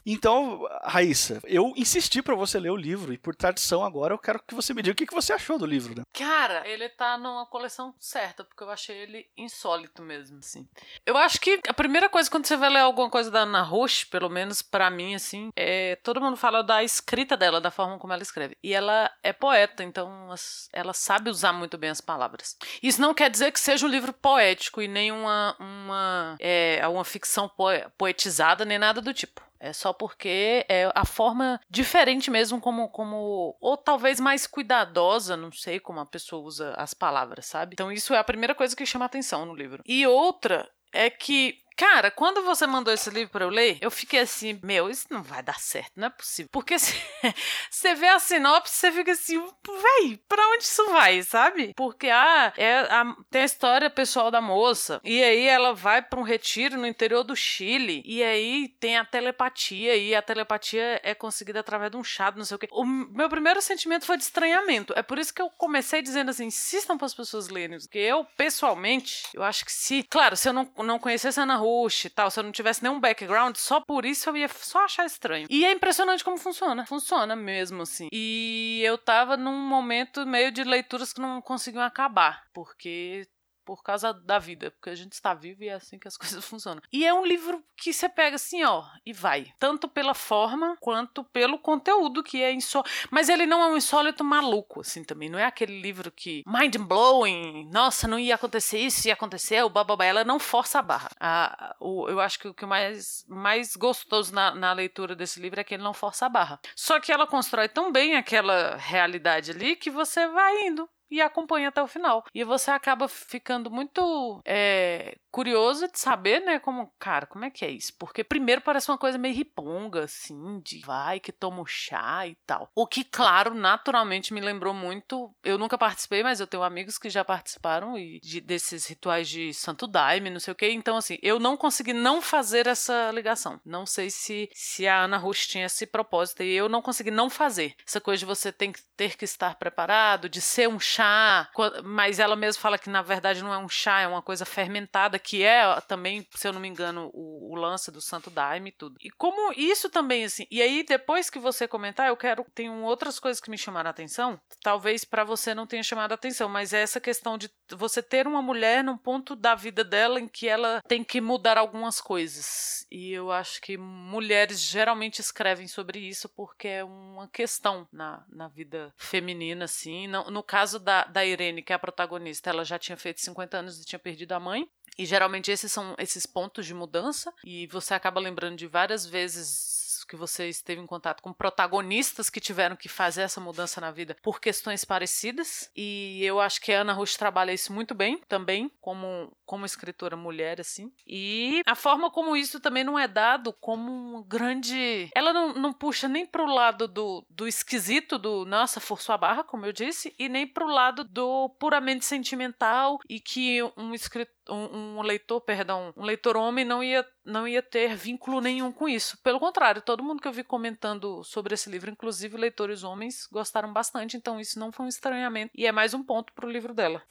Então, 0.06 0.68
Raíssa, 0.84 1.40
eu 1.46 1.74
insisti 1.76 2.22
para 2.22 2.36
você 2.36 2.60
ler 2.60 2.72
o 2.72 2.76
livro 2.76 3.14
e 3.14 3.18
por 3.18 3.36
tradição 3.36 3.84
agora 3.84 4.14
eu 4.14 4.18
quero 4.18 4.42
que 4.42 4.56
você 4.56 4.74
me 4.74 4.82
diga 4.82 4.94
o 4.94 5.08
que 5.08 5.14
você 5.14 5.34
achou 5.34 5.58
do 5.58 5.66
livro, 5.66 5.96
né? 5.96 6.04
Cara, 6.14 6.68
ele 6.68 6.90
tá 6.90 7.18
numa 7.18 7.46
coleção 7.46 7.94
certa, 8.00 8.41
porque 8.44 8.64
eu 8.64 8.70
achei 8.70 8.98
ele 8.98 9.30
insólito 9.38 10.02
mesmo, 10.02 10.40
assim. 10.40 10.68
Eu 11.06 11.18
acho 11.18 11.40
que 11.40 11.60
a 11.68 11.74
primeira 11.74 12.10
coisa 12.10 12.30
quando 12.30 12.46
você 12.46 12.58
vai 12.58 12.70
ler 12.70 12.80
alguma 12.80 13.10
coisa 13.10 13.30
da 13.30 13.42
Ana 13.42 13.62
Roche, 13.62 14.06
pelo 14.06 14.30
menos 14.30 14.62
para 14.62 14.90
mim, 14.90 15.16
assim, 15.16 15.50
é 15.56 15.96
todo 15.98 16.22
mundo 16.22 16.38
fala 16.38 16.64
da 16.64 16.84
escrita 16.84 17.36
dela, 17.38 17.62
da 17.62 17.72
forma 17.72 17.98
como 18.00 18.14
ela 18.14 18.22
escreve. 18.22 18.58
E 18.64 18.74
ela 18.74 19.12
é 19.24 19.34
poeta, 19.34 19.84
então 19.84 20.34
ela 20.74 20.94
sabe 20.94 21.30
usar 21.30 21.54
muito 21.54 21.78
bem 21.78 21.90
as 21.90 22.02
palavras. 22.02 22.58
Isso 22.82 23.02
não 23.02 23.14
quer 23.14 23.30
dizer 23.30 23.52
que 23.52 23.60
seja 23.60 23.86
um 23.86 23.90
livro 23.90 24.14
poético 24.14 24.82
e 24.82 24.88
nem 24.88 25.12
uma, 25.12 25.56
uma, 25.60 26.36
é, 26.40 26.86
uma 26.88 27.04
ficção 27.04 27.50
poetizada, 27.98 28.66
nem 28.66 28.80
nada 28.80 29.02
do 29.02 29.14
tipo. 29.14 29.51
É 29.62 29.72
só 29.72 29.94
porque 29.94 30.66
é 30.68 30.92
a 30.96 31.06
forma 31.06 31.62
diferente 31.70 32.32
mesmo 32.32 32.60
como, 32.60 32.90
como 32.90 33.56
ou 33.62 33.78
talvez 33.78 34.20
mais 34.20 34.48
cuidadosa, 34.48 35.38
não 35.38 35.52
sei 35.52 35.80
como 35.80 36.00
a 36.00 36.06
pessoa 36.06 36.44
usa 36.44 36.74
as 36.76 36.96
palavras, 36.96 37.46
sabe? 37.46 37.74
Então 37.74 37.92
isso 37.92 38.12
é 38.14 38.18
a 38.18 38.24
primeira 38.24 38.56
coisa 38.56 38.76
que 38.76 38.86
chama 38.88 39.06
atenção 39.06 39.46
no 39.46 39.54
livro. 39.54 39.84
E 39.86 40.06
outra 40.08 40.68
é 40.92 41.12
que 41.12 41.61
Cara, 41.76 42.12
quando 42.12 42.44
você 42.44 42.68
mandou 42.68 42.94
esse 42.94 43.10
livro 43.10 43.32
para 43.32 43.46
eu 43.46 43.50
ler, 43.50 43.78
eu 43.82 43.90
fiquei 43.90 44.20
assim, 44.20 44.60
meu, 44.64 44.90
isso 44.90 45.08
não 45.10 45.24
vai 45.24 45.42
dar 45.42 45.60
certo, 45.60 45.92
não 45.96 46.08
é 46.08 46.10
possível. 46.10 46.50
Porque 46.52 46.76
você 47.70 47.96
vê 47.96 48.08
a 48.08 48.20
sinopse, 48.20 48.76
você 48.76 48.92
fica 48.92 49.12
assim, 49.12 49.40
véi, 49.40 50.20
pra 50.28 50.48
onde 50.50 50.64
isso 50.64 50.86
vai, 50.92 51.24
sabe? 51.24 51.74
Porque, 51.76 52.10
ah, 52.10 52.54
é 52.58 52.80
a, 52.80 53.16
tem 53.30 53.42
a 53.42 53.46
história 53.46 53.90
pessoal 53.90 54.30
da 54.30 54.42
moça, 54.42 55.02
e 55.04 55.24
aí 55.24 55.48
ela 55.48 55.74
vai 55.74 56.02
para 56.02 56.20
um 56.20 56.24
retiro 56.24 56.78
no 56.78 56.88
interior 56.88 57.24
do 57.24 57.36
Chile, 57.36 58.04
e 58.06 58.24
aí 58.24 58.70
tem 58.80 58.98
a 58.98 59.06
telepatia, 59.06 59.96
e 59.96 60.14
a 60.14 60.22
telepatia 60.22 61.00
é 61.04 61.16
conseguida 61.16 61.60
através 61.62 61.92
de 61.92 61.98
um 61.98 62.04
chá, 62.04 62.32
não 62.36 62.46
sei 62.46 62.56
o 62.56 62.60
quê. 62.60 62.68
O 62.72 62.86
meu 62.86 63.30
primeiro 63.30 63.62
sentimento 63.62 64.06
foi 64.06 64.18
de 64.18 64.24
estranhamento. 64.24 64.94
É 64.96 65.02
por 65.02 65.18
isso 65.18 65.34
que 65.34 65.42
eu 65.42 65.50
comecei 65.50 66.02
dizendo 66.02 66.30
assim, 66.30 66.46
insistam 66.46 66.98
para 66.98 67.06
as 67.06 67.14
pessoas 67.14 67.50
lerem, 67.50 67.80
porque 67.80 68.00
eu, 68.00 68.26
pessoalmente, 68.38 69.24
eu 69.34 69.44
acho 69.44 69.66
que 69.66 69.72
se, 69.72 70.04
claro, 70.04 70.36
se 70.36 70.50
eu 70.50 70.54
não, 70.54 70.72
não 70.78 71.00
conhecesse 71.00 71.40
a 71.40 71.44
Ana 71.44 71.61
Rua, 71.62 71.90
e 72.04 72.10
tal, 72.10 72.30
se 72.30 72.40
eu 72.40 72.44
não 72.44 72.52
tivesse 72.52 72.84
nenhum 72.84 73.00
background, 73.00 73.56
só 73.56 73.80
por 73.80 74.06
isso 74.06 74.30
eu 74.30 74.38
ia 74.38 74.48
só 74.48 74.86
achar 74.86 75.06
estranho. 75.06 75.48
E 75.50 75.66
é 75.66 75.72
impressionante 75.72 76.24
como 76.24 76.38
funciona. 76.38 76.86
Funciona 76.86 77.36
mesmo, 77.36 77.84
assim. 77.84 78.08
E 78.12 78.82
eu 78.84 78.98
tava 78.98 79.38
num 79.38 79.58
momento 79.58 80.26
meio 80.26 80.52
de 80.52 80.64
leituras 80.64 81.14
que 81.14 81.22
não 81.22 81.42
conseguiam 81.42 81.84
acabar, 81.84 82.44
porque 82.54 83.28
por 83.66 83.84
causa 83.84 84.14
da 84.14 84.40
vida, 84.40 84.72
porque 84.72 84.90
a 84.90 84.96
gente 84.96 85.14
está 85.14 85.34
vivo 85.34 85.64
e 85.64 85.70
é 85.70 85.74
assim 85.74 85.98
que 85.98 86.08
as 86.08 86.18
coisas 86.18 86.44
funcionam. 86.44 86.82
E 86.92 87.06
é 87.06 87.14
um 87.14 87.26
livro 87.26 87.64
que 87.78 87.94
você 87.94 88.10
pega 88.10 88.36
assim, 88.36 88.64
ó, 88.64 88.84
e 89.06 89.14
vai, 89.14 89.54
tanto 89.60 89.88
pela 89.88 90.14
forma 90.14 90.76
quanto 90.80 91.24
pelo 91.24 91.58
conteúdo 91.60 92.24
que 92.24 92.42
é 92.42 92.52
insólito. 92.52 92.92
Mas 93.10 93.30
ele 93.30 93.46
não 93.46 93.62
é 93.62 93.68
um 93.68 93.78
insólito 93.78 94.24
maluco, 94.24 94.82
assim, 94.82 95.04
também. 95.04 95.30
Não 95.30 95.40
é 95.40 95.46
aquele 95.46 95.82
livro 95.82 96.12
que 96.12 96.44
mind 96.46 96.76
blowing, 96.78 97.61
nossa, 97.72 98.06
não 98.06 98.20
ia 98.20 98.36
acontecer 98.36 98.80
isso, 98.80 99.08
ia 99.08 99.14
acontecer, 99.14 99.64
o 99.64 99.70
bababá. 99.70 100.04
Ela 100.04 100.26
não 100.26 100.40
força 100.40 100.80
a 100.80 100.82
barra. 100.82 101.10
A, 101.20 101.76
o, 101.80 102.10
eu 102.10 102.20
acho 102.20 102.38
que 102.38 102.48
o 102.50 102.54
que 102.54 102.66
mais, 102.66 103.26
mais 103.30 103.78
gostoso 103.78 104.36
na, 104.36 104.54
na 104.54 104.74
leitura 104.74 105.16
desse 105.16 105.40
livro 105.40 105.60
é 105.60 105.64
que 105.64 105.74
ele 105.74 105.84
não 105.84 105.94
força 105.94 106.26
a 106.26 106.30
barra. 106.30 106.60
Só 106.76 107.00
que 107.00 107.12
ela 107.12 107.26
constrói 107.26 107.70
tão 107.70 107.90
bem 107.90 108.18
aquela 108.18 108.76
realidade 108.76 109.52
ali 109.52 109.78
que 109.78 109.90
você 109.90 110.28
vai 110.28 110.68
indo 110.68 110.90
e 111.12 111.22
acompanha 111.22 111.68
até 111.68 111.84
o 111.84 111.88
final. 111.88 112.24
E 112.34 112.44
você 112.46 112.72
acaba 112.72 113.08
ficando 113.10 113.70
muito 113.70 114.42
é, 114.46 115.18
curioso 115.30 115.92
de 115.92 116.00
saber, 116.00 116.40
né, 116.40 116.58
como, 116.58 116.92
cara, 116.98 117.28
como 117.28 117.44
é 117.44 117.52
que 117.52 117.66
é 117.66 117.70
isso? 117.70 117.94
Porque 118.00 118.24
primeiro 118.24 118.62
parece 118.62 118.90
uma 118.90 118.98
coisa 118.98 119.18
meio 119.18 119.36
riponga, 119.36 120.06
assim, 120.06 120.62
de 120.62 120.80
vai 120.80 121.20
que 121.20 121.34
toma 121.34 121.62
um 121.62 121.66
chá 121.66 122.26
e 122.26 122.36
tal. 122.48 122.70
O 122.74 122.88
que, 122.88 123.04
claro, 123.04 123.54
naturalmente 123.54 124.34
me 124.34 124.40
lembrou 124.40 124.74
muito. 124.74 125.34
Eu 125.44 125.58
nunca 125.58 125.78
participei, 125.78 126.24
mas 126.24 126.40
eu 126.40 126.48
tenho 126.48 126.64
amigos 126.64 126.98
que 126.98 127.10
já 127.10 127.26
participaram 127.26 127.98
e 127.98 128.20
de, 128.22 128.40
desses 128.40 128.86
rituais 128.86 129.28
de 129.28 129.54
Santo 129.54 129.88
Daime, 129.88 130.30
não 130.30 130.40
sei 130.40 130.54
o 130.54 130.56
quê. 130.56 130.72
Então, 130.72 130.96
assim, 130.96 131.18
eu 131.22 131.40
não 131.40 131.58
consegui 131.58 131.92
não 131.92 132.22
fazer 132.22 132.68
essa 132.68 133.12
ligação. 133.12 133.60
Não 133.66 133.86
sei 133.86 134.10
se, 134.10 134.50
se 134.54 134.88
a 134.88 135.04
Ana 135.04 135.18
Rush 135.18 135.48
tinha 135.48 135.66
esse 135.66 135.86
propósito 135.86 136.44
e 136.44 136.54
eu 136.54 136.70
não 136.70 136.82
consegui 136.82 137.12
não 137.12 137.30
fazer. 137.30 137.76
Essa 137.86 138.00
coisa 138.00 138.20
de 138.20 138.26
você 138.26 138.52
tem 138.52 138.72
que, 138.72 138.82
ter 138.96 139.18
que 139.18 139.26
estar 139.26 139.56
preparado, 139.56 140.30
de 140.30 140.40
ser 140.40 140.70
um 140.70 140.80
chá 140.80 141.01
chá, 141.02 141.50
mas 141.84 142.20
ela 142.20 142.36
mesma 142.36 142.62
fala 142.62 142.78
que 142.78 142.90
na 142.90 143.02
verdade 143.02 143.44
não 143.44 143.54
é 143.54 143.58
um 143.58 143.68
chá, 143.68 144.02
é 144.02 144.08
uma 144.08 144.22
coisa 144.22 144.46
fermentada, 144.46 145.18
que 145.18 145.44
é 145.44 145.80
também, 145.82 146.28
se 146.36 146.48
eu 146.48 146.54
não 146.54 146.60
me 146.60 146.68
engano, 146.68 147.10
o, 147.14 147.54
o 147.54 147.56
lance 147.56 147.92
do 147.92 148.02
Santo 148.02 148.30
Daime 148.30 148.70
e 148.70 148.74
tudo. 148.74 148.96
E 149.02 149.10
como 149.10 149.52
isso 149.54 149.90
também, 149.90 150.26
assim, 150.26 150.46
e 150.52 150.62
aí 150.62 150.84
depois 150.84 151.30
que 151.30 151.40
você 151.40 151.68
comentar, 151.68 152.08
eu 152.08 152.18
quero, 152.18 152.46
tem 152.54 152.70
outras 152.70 153.20
coisas 153.20 153.42
que 153.42 153.50
me 153.50 153.58
chamaram 153.58 153.88
a 153.88 153.92
atenção, 153.92 154.40
talvez 154.62 155.04
para 155.04 155.24
você 155.24 155.56
não 155.56 155.66
tenha 155.66 155.84
chamado 155.84 156.12
a 156.12 156.16
atenção, 156.16 156.48
mas 156.48 156.74
é 156.74 156.82
essa 156.82 157.00
questão 157.00 157.38
de 157.38 157.50
você 157.72 158.04
ter 158.04 158.28
uma 158.28 158.42
mulher 158.42 158.84
num 158.84 158.98
ponto 158.98 159.36
da 159.36 159.56
vida 159.56 159.84
dela 159.84 160.20
em 160.20 160.28
que 160.28 160.48
ela 160.48 160.82
tem 160.88 161.04
que 161.04 161.20
mudar 161.20 161.58
algumas 161.58 162.00
coisas. 162.00 162.86
E 162.92 163.12
eu 163.12 163.32
acho 163.32 163.62
que 163.62 163.78
mulheres 163.78 164.60
geralmente 164.60 165.20
escrevem 165.20 165.68
sobre 165.68 166.00
isso 166.00 166.30
porque 166.30 166.68
é 166.68 166.84
uma 166.84 167.28
questão 167.28 167.88
na, 167.92 168.24
na 168.30 168.48
vida 168.50 168.94
feminina, 168.98 169.66
assim. 169.66 170.08
No, 170.08 170.30
no 170.30 170.44
caso 170.44 170.80
da 170.80 170.91
da, 170.92 171.06
da 171.06 171.26
Irene, 171.26 171.62
que 171.62 171.72
é 171.72 171.76
a 171.76 171.80
protagonista, 171.80 172.50
ela 172.50 172.66
já 172.66 172.78
tinha 172.78 172.98
feito 172.98 173.22
50 173.22 173.58
anos 173.58 173.80
e 173.80 173.86
tinha 173.86 174.00
perdido 174.00 174.34
a 174.34 174.40
mãe. 174.40 174.68
E 174.98 175.06
geralmente 175.06 175.50
esses 175.50 175.72
são 175.72 175.96
esses 175.98 176.26
pontos 176.26 176.66
de 176.66 176.74
mudança. 176.74 177.34
E 177.46 177.66
você 177.68 177.94
acaba 177.94 178.20
lembrando 178.20 178.58
de 178.58 178.68
várias 178.68 179.06
vezes 179.06 179.81
que 180.04 180.16
você 180.16 180.50
esteve 180.50 180.82
em 180.82 180.86
contato 180.86 181.22
com 181.22 181.34
protagonistas 181.34 182.30
que 182.30 182.40
tiveram 182.40 182.76
que 182.76 182.90
fazer 182.90 183.22
essa 183.22 183.42
mudança 183.42 183.82
na 183.82 183.92
vida 183.92 184.16
por 184.22 184.40
questões 184.40 184.86
parecidas. 184.86 185.70
E 185.76 186.24
eu 186.24 186.40
acho 186.40 186.62
que 186.62 186.72
a 186.72 186.82
Ana 186.82 186.94
Rush 186.94 187.16
trabalha 187.16 187.54
isso 187.54 187.74
muito 187.74 187.94
bem 187.94 188.20
também, 188.28 188.72
como, 188.80 189.32
como 189.46 189.66
escritora 189.66 190.16
mulher, 190.16 190.60
assim. 190.60 190.92
E 191.06 191.62
a 191.66 191.76
forma 191.76 192.12
como 192.12 192.36
isso 192.36 192.60
também 192.60 192.84
não 192.84 192.98
é 192.98 193.08
dado 193.08 193.54
como 193.54 193.92
um 193.92 194.24
grande. 194.24 195.10
Ela 195.16 195.34
não, 195.34 195.54
não 195.54 195.74
puxa 195.74 196.08
nem 196.08 196.26
pro 196.26 196.46
lado 196.46 196.88
do, 196.88 197.26
do 197.30 197.48
esquisito, 197.48 198.18
do 198.18 198.46
nossa, 198.46 198.80
forçou 198.80 199.14
a 199.14 199.18
barra, 199.18 199.44
como 199.44 199.66
eu 199.66 199.74
disse, 199.74 200.14
e 200.18 200.28
nem 200.28 200.48
pro 200.48 200.68
lado 200.68 201.04
do 201.04 201.50
puramente 201.60 202.06
sentimental 202.06 203.00
e 203.10 203.20
que 203.20 203.62
um 203.78 203.94
escritor 203.94 204.42
um, 204.50 204.98
um, 204.98 205.02
leitor, 205.02 205.42
perdão, 205.42 205.94
um 205.96 206.04
leitor 206.04 206.36
homem 206.36 206.66
não 206.66 206.84
ia, 206.84 207.06
não 207.32 207.48
ia 207.48 207.62
ter 207.62 207.96
vínculo 207.96 208.42
nenhum 208.42 208.72
com 208.72 208.88
isso. 208.88 209.18
Pelo 209.24 209.40
contrário, 209.40 209.82
todo 209.82 210.04
mundo 210.04 210.22
que 210.22 210.28
eu 210.28 210.34
vi 210.34 210.44
comentando 210.44 211.24
sobre 211.24 211.54
esse 211.54 211.70
livro, 211.70 211.90
inclusive 211.90 212.38
leitores 212.38 212.84
homens, 212.84 213.28
gostaram 213.32 213.72
bastante, 213.72 214.18
então 214.18 214.40
isso 214.40 214.60
não 214.60 214.72
foi 214.72 214.86
um 214.86 214.90
estranhamento 214.90 215.52
e 215.56 215.66
é 215.66 215.72
mais 215.72 215.94
um 215.94 216.04
ponto 216.04 216.34
para 216.34 216.46
o 216.46 216.52
livro 216.52 216.74
dela. 216.74 217.02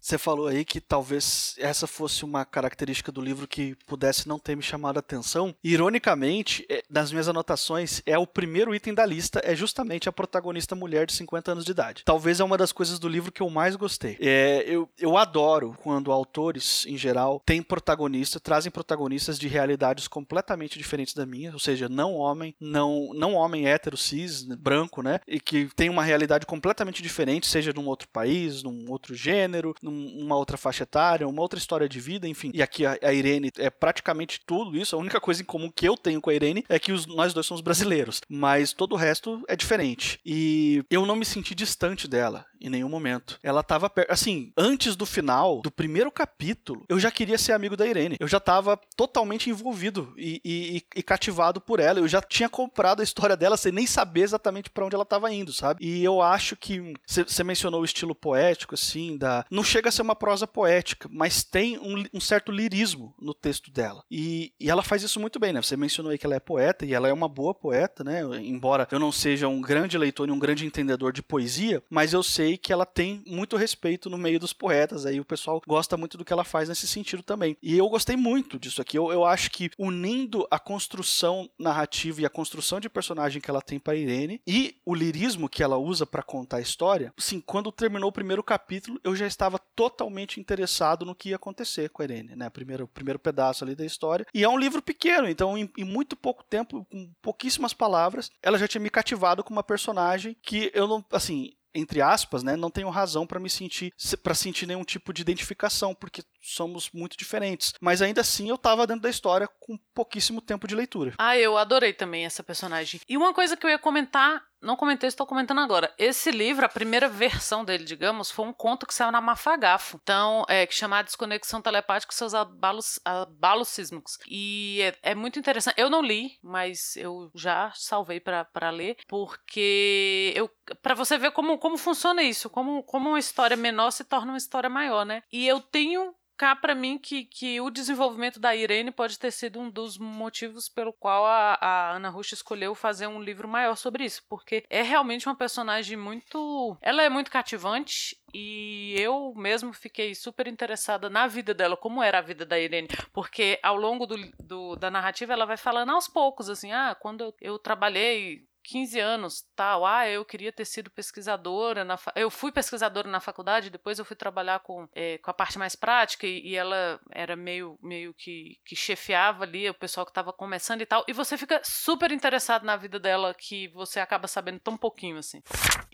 Você 0.00 0.18
falou 0.18 0.46
aí 0.46 0.64
que 0.64 0.80
talvez 0.80 1.56
essa 1.58 1.86
fosse 1.86 2.24
uma 2.24 2.44
característica 2.44 3.10
do 3.10 3.20
livro 3.20 3.48
que 3.48 3.74
pudesse 3.86 4.28
não 4.28 4.38
ter 4.38 4.56
me 4.56 4.62
chamado 4.62 4.96
a 4.96 5.00
atenção. 5.00 5.54
Ironicamente, 5.64 6.64
é, 6.68 6.82
nas 6.88 7.10
minhas 7.10 7.28
anotações, 7.28 8.02
é 8.06 8.16
o 8.16 8.26
primeiro 8.26 8.74
item 8.74 8.94
da 8.94 9.04
lista, 9.04 9.40
é 9.42 9.54
justamente 9.54 10.08
a 10.08 10.12
protagonista 10.12 10.76
mulher 10.76 11.06
de 11.06 11.12
50 11.12 11.52
anos 11.52 11.64
de 11.64 11.72
idade. 11.72 12.02
Talvez 12.04 12.38
é 12.38 12.44
uma 12.44 12.56
das 12.56 12.70
coisas 12.70 12.98
do 12.98 13.08
livro 13.08 13.32
que 13.32 13.42
eu 13.42 13.50
mais 13.50 13.74
gostei. 13.74 14.16
É, 14.20 14.64
eu, 14.66 14.88
eu 14.98 15.16
adoro 15.16 15.76
quando 15.82 16.12
autores 16.12 16.86
em 16.86 16.96
geral, 16.96 17.42
têm 17.44 17.62
protagonistas, 17.62 18.40
trazem 18.40 18.70
protagonistas 18.70 19.38
de 19.38 19.48
realidades 19.66 20.06
completamente 20.06 20.78
diferentes 20.78 21.12
da 21.12 21.26
minha, 21.26 21.52
ou 21.52 21.58
seja, 21.58 21.88
não 21.88 22.14
homem, 22.14 22.54
não, 22.60 23.10
não 23.14 23.34
homem 23.34 23.66
hétero, 23.66 23.96
cis, 23.96 24.44
branco, 24.44 25.02
né? 25.02 25.20
E 25.26 25.40
que 25.40 25.68
tem 25.74 25.90
uma 25.90 26.04
realidade 26.04 26.46
completamente 26.46 27.02
diferente, 27.02 27.46
seja 27.46 27.72
num 27.72 27.86
outro 27.86 28.08
país, 28.08 28.62
num 28.62 28.90
outro 28.90 29.14
gênero, 29.14 29.74
numa 29.82 30.36
outra 30.36 30.56
faixa 30.56 30.84
etária, 30.84 31.28
uma 31.28 31.42
outra 31.42 31.58
história 31.58 31.88
de 31.88 31.98
vida, 31.98 32.28
enfim. 32.28 32.50
E 32.54 32.62
aqui 32.62 32.86
a, 32.86 32.96
a 33.02 33.12
Irene 33.12 33.50
é 33.58 33.68
praticamente 33.68 34.40
tudo 34.46 34.76
isso. 34.76 34.94
A 34.94 34.98
única 34.98 35.20
coisa 35.20 35.42
em 35.42 35.44
comum 35.44 35.70
que 35.74 35.88
eu 35.88 35.96
tenho 35.96 36.20
com 36.20 36.30
a 36.30 36.34
Irene 36.34 36.64
é 36.68 36.78
que 36.78 36.92
os, 36.92 37.06
nós 37.06 37.34
dois 37.34 37.46
somos 37.46 37.60
brasileiros, 37.60 38.20
mas 38.28 38.72
todo 38.72 38.92
o 38.92 38.96
resto 38.96 39.42
é 39.48 39.56
diferente. 39.56 40.20
E 40.24 40.84
eu 40.88 41.04
não 41.04 41.16
me 41.16 41.24
senti 41.24 41.54
distante 41.54 42.06
dela. 42.06 42.46
Em 42.60 42.70
nenhum 42.70 42.88
momento. 42.88 43.38
Ela 43.42 43.62
tava 43.62 43.88
perto. 43.88 44.10
Assim, 44.10 44.52
antes 44.56 44.96
do 44.96 45.06
final, 45.06 45.60
do 45.60 45.70
primeiro 45.70 46.10
capítulo, 46.10 46.84
eu 46.88 46.98
já 46.98 47.10
queria 47.10 47.38
ser 47.38 47.52
amigo 47.52 47.76
da 47.76 47.86
Irene. 47.86 48.16
Eu 48.18 48.28
já 48.28 48.40
tava 48.40 48.78
totalmente 48.96 49.50
envolvido 49.50 50.12
e, 50.16 50.40
e, 50.44 50.82
e 50.94 51.02
cativado 51.02 51.60
por 51.60 51.80
ela. 51.80 51.98
Eu 51.98 52.08
já 52.08 52.20
tinha 52.20 52.48
comprado 52.48 53.00
a 53.00 53.04
história 53.04 53.36
dela 53.36 53.56
sem 53.56 53.72
nem 53.72 53.86
saber 53.86 54.22
exatamente 54.22 54.70
para 54.70 54.84
onde 54.84 54.94
ela 54.94 55.04
tava 55.04 55.32
indo, 55.32 55.52
sabe? 55.52 55.84
E 55.84 56.04
eu 56.04 56.20
acho 56.20 56.56
que. 56.56 56.94
Você 57.06 57.44
mencionou 57.44 57.80
o 57.80 57.84
estilo 57.84 58.14
poético, 58.14 58.74
assim, 58.74 59.16
da. 59.16 59.44
Não 59.50 59.64
chega 59.64 59.88
a 59.88 59.92
ser 59.92 60.02
uma 60.02 60.16
prosa 60.16 60.46
poética, 60.46 61.08
mas 61.12 61.44
tem 61.44 61.78
um, 61.78 62.04
um 62.14 62.20
certo 62.20 62.50
lirismo 62.52 63.14
no 63.20 63.34
texto 63.34 63.70
dela. 63.70 64.02
E, 64.10 64.52
e 64.58 64.70
ela 64.70 64.82
faz 64.82 65.02
isso 65.02 65.20
muito 65.20 65.38
bem, 65.38 65.52
né? 65.52 65.62
Você 65.62 65.76
mencionou 65.76 66.10
aí 66.12 66.18
que 66.18 66.26
ela 66.26 66.36
é 66.36 66.40
poeta 66.40 66.84
e 66.84 66.94
ela 66.94 67.08
é 67.08 67.12
uma 67.12 67.28
boa 67.28 67.54
poeta, 67.54 68.02
né? 68.02 68.22
Embora 68.42 68.86
eu 68.90 68.98
não 68.98 69.12
seja 69.12 69.48
um 69.48 69.60
grande 69.60 69.98
leitor 69.98 70.28
e 70.28 70.32
um 70.32 70.38
grande 70.38 70.66
entendedor 70.66 71.12
de 71.12 71.22
poesia, 71.22 71.82
mas 71.90 72.12
eu 72.12 72.22
sei 72.22 72.45
que 72.54 72.70
ela 72.70 72.84
tem 72.84 73.22
muito 73.26 73.56
respeito 73.56 74.10
no 74.10 74.18
meio 74.18 74.38
dos 74.38 74.52
poetas. 74.52 75.06
Aí 75.06 75.18
o 75.18 75.24
pessoal 75.24 75.62
gosta 75.66 75.96
muito 75.96 76.18
do 76.18 76.24
que 76.24 76.32
ela 76.34 76.44
faz 76.44 76.68
nesse 76.68 76.86
sentido 76.86 77.22
também. 77.22 77.56
E 77.62 77.78
eu 77.78 77.88
gostei 77.88 78.14
muito 78.14 78.58
disso 78.58 78.82
aqui. 78.82 78.98
Eu, 78.98 79.10
eu 79.10 79.24
acho 79.24 79.50
que 79.50 79.70
unindo 79.78 80.46
a 80.50 80.58
construção 80.58 81.48
narrativa 81.58 82.20
e 82.20 82.26
a 82.26 82.30
construção 82.30 82.78
de 82.78 82.90
personagem 82.90 83.40
que 83.40 83.50
ela 83.50 83.62
tem 83.62 83.78
para 83.78 83.96
Irene 83.96 84.42
e 84.46 84.76
o 84.84 84.94
lirismo 84.94 85.48
que 85.48 85.62
ela 85.62 85.78
usa 85.78 86.04
para 86.04 86.22
contar 86.22 86.58
a 86.58 86.60
história, 86.60 87.14
sim, 87.16 87.40
quando 87.40 87.72
terminou 87.72 88.10
o 88.10 88.12
primeiro 88.12 88.42
capítulo, 88.42 89.00
eu 89.02 89.16
já 89.16 89.26
estava 89.26 89.58
totalmente 89.74 90.38
interessado 90.38 91.06
no 91.06 91.14
que 91.14 91.30
ia 91.30 91.36
acontecer 91.36 91.88
com 91.88 92.02
a 92.02 92.04
Irene, 92.04 92.36
né? 92.36 92.50
Primeiro, 92.50 92.86
primeiro 92.86 93.18
pedaço 93.18 93.64
ali 93.64 93.74
da 93.74 93.86
história. 93.86 94.26
E 94.34 94.44
é 94.44 94.48
um 94.48 94.58
livro 94.58 94.82
pequeno, 94.82 95.28
então 95.28 95.56
em, 95.56 95.70
em 95.78 95.84
muito 95.84 96.16
pouco 96.16 96.44
tempo, 96.44 96.86
com 96.90 97.10
pouquíssimas 97.22 97.72
palavras, 97.72 98.30
ela 98.42 98.58
já 98.58 98.68
tinha 98.68 98.80
me 98.80 98.90
cativado 98.90 99.42
com 99.42 99.52
uma 99.52 99.62
personagem 99.62 100.36
que 100.42 100.70
eu 100.74 100.86
não, 100.86 101.04
assim, 101.10 101.52
entre 101.76 102.00
aspas, 102.00 102.42
né, 102.42 102.56
não 102.56 102.70
tenho 102.70 102.88
razão 102.88 103.26
para 103.26 103.38
me 103.38 103.50
sentir 103.50 103.92
para 104.22 104.34
sentir 104.34 104.66
nenhum 104.66 104.84
tipo 104.84 105.12
de 105.12 105.22
identificação, 105.22 105.94
porque 105.94 106.22
somos 106.46 106.90
muito 106.92 107.16
diferentes. 107.16 107.74
Mas 107.80 108.00
ainda 108.00 108.20
assim 108.20 108.48
eu 108.48 108.54
estava 108.54 108.86
dentro 108.86 109.02
da 109.02 109.10
história 109.10 109.48
com 109.60 109.78
pouquíssimo 109.94 110.40
tempo 110.40 110.66
de 110.66 110.74
leitura. 110.74 111.14
Ah, 111.18 111.36
eu 111.36 111.56
adorei 111.56 111.92
também 111.92 112.24
essa 112.24 112.42
personagem. 112.42 113.00
E 113.08 113.16
uma 113.16 113.34
coisa 113.34 113.56
que 113.56 113.66
eu 113.66 113.70
ia 113.70 113.78
comentar 113.78 114.42
não 114.66 114.74
comentei, 114.74 115.06
estou 115.06 115.26
comentando 115.26 115.60
agora. 115.60 115.92
Esse 115.98 116.30
livro, 116.30 116.64
a 116.64 116.68
primeira 116.68 117.08
versão 117.08 117.64
dele, 117.64 117.84
digamos, 117.84 118.30
foi 118.30 118.46
um 118.46 118.52
conto 118.52 118.86
que 118.86 118.94
saiu 118.94 119.12
na 119.12 119.20
Mafagafo. 119.20 120.00
Então, 120.02 120.44
é 120.48 120.66
que 120.66 120.74
chama 120.74 121.02
Desconexão 121.02 121.60
Telepática 121.60 122.12
e 122.12 122.16
seus 122.16 122.34
abalos, 122.34 122.98
abalos 123.04 123.68
sísmicos. 123.68 124.18
E 124.26 124.80
é, 124.82 125.10
é, 125.10 125.14
muito 125.14 125.38
interessante. 125.38 125.80
Eu 125.80 125.90
não 125.90 126.02
li, 126.02 126.38
mas 126.42 126.96
eu 126.96 127.30
já 127.34 127.70
salvei 127.74 128.18
para 128.18 128.70
ler, 128.70 128.96
porque 129.06 130.32
eu 130.34 130.50
para 130.82 130.94
você 130.94 131.16
ver 131.16 131.30
como, 131.30 131.58
como 131.58 131.76
funciona 131.76 132.22
isso, 132.22 132.50
como, 132.50 132.82
como 132.82 133.10
uma 133.10 133.20
história 133.20 133.56
menor 133.56 133.92
se 133.92 134.02
torna 134.02 134.32
uma 134.32 134.38
história 134.38 134.68
maior, 134.68 135.06
né? 135.06 135.22
E 135.30 135.46
eu 135.46 135.60
tenho 135.60 136.12
cá 136.36 136.54
para 136.54 136.74
mim 136.74 136.98
que, 136.98 137.24
que 137.24 137.60
o 137.60 137.70
desenvolvimento 137.70 138.38
da 138.38 138.54
Irene 138.54 138.90
pode 138.90 139.18
ter 139.18 139.30
sido 139.30 139.58
um 139.58 139.70
dos 139.70 139.98
motivos 139.98 140.68
pelo 140.68 140.92
qual 140.92 141.24
a, 141.24 141.58
a 141.60 141.90
Ana 141.92 142.10
Rush 142.10 142.32
escolheu 142.32 142.74
fazer 142.74 143.06
um 143.06 143.22
livro 143.22 143.48
maior 143.48 143.76
sobre 143.76 144.04
isso, 144.04 144.22
porque 144.28 144.64
é 144.68 144.82
realmente 144.82 145.26
uma 145.26 145.34
personagem 145.34 145.96
muito. 145.96 146.76
Ela 146.80 147.02
é 147.02 147.08
muito 147.08 147.30
cativante 147.30 148.16
e 148.34 148.94
eu 148.98 149.32
mesmo 149.34 149.72
fiquei 149.72 150.14
super 150.14 150.46
interessada 150.46 151.08
na 151.08 151.26
vida 151.26 151.54
dela, 151.54 151.76
como 151.76 152.02
era 152.02 152.18
a 152.18 152.22
vida 152.22 152.44
da 152.44 152.58
Irene, 152.58 152.88
porque 153.12 153.58
ao 153.62 153.76
longo 153.76 154.06
do, 154.06 154.16
do 154.38 154.76
da 154.76 154.90
narrativa 154.90 155.32
ela 155.32 155.46
vai 155.46 155.56
falando 155.56 155.90
aos 155.92 156.06
poucos, 156.06 156.50
assim, 156.50 156.72
ah, 156.72 156.94
quando 156.94 157.22
eu, 157.22 157.34
eu 157.40 157.58
trabalhei 157.58 158.46
15 158.66 158.98
anos, 158.98 159.44
tal, 159.54 159.86
ah, 159.86 160.08
eu 160.08 160.24
queria 160.24 160.52
ter 160.52 160.64
sido 160.64 160.90
pesquisadora, 160.90 161.84
na 161.84 161.96
fa... 161.96 162.12
eu 162.16 162.28
fui 162.28 162.50
pesquisadora 162.50 163.08
na 163.08 163.20
faculdade, 163.20 163.70
depois 163.70 163.98
eu 163.98 164.04
fui 164.04 164.16
trabalhar 164.16 164.58
com, 164.58 164.88
é, 164.92 165.18
com 165.18 165.30
a 165.30 165.34
parte 165.34 165.56
mais 165.56 165.76
prática 165.76 166.26
e, 166.26 166.48
e, 166.48 166.56
ela 166.56 167.00
era 167.12 167.36
meio, 167.36 167.78
meio 167.80 168.12
que, 168.12 168.58
que 168.64 168.74
chefiava 168.74 169.44
ali 169.44 169.70
o 169.70 169.74
pessoal 169.74 170.04
que 170.04 170.10
estava 170.10 170.32
começando 170.32 170.80
e 170.80 170.86
tal, 170.86 171.04
e 171.06 171.12
você 171.12 171.38
fica 171.38 171.60
super 171.62 172.10
interessado 172.10 172.64
na 172.64 172.76
vida 172.76 172.98
dela 172.98 173.32
que 173.34 173.68
você 173.68 174.00
acaba 174.00 174.26
sabendo 174.26 174.58
tão 174.58 174.76
pouquinho 174.76 175.18
assim. 175.18 175.40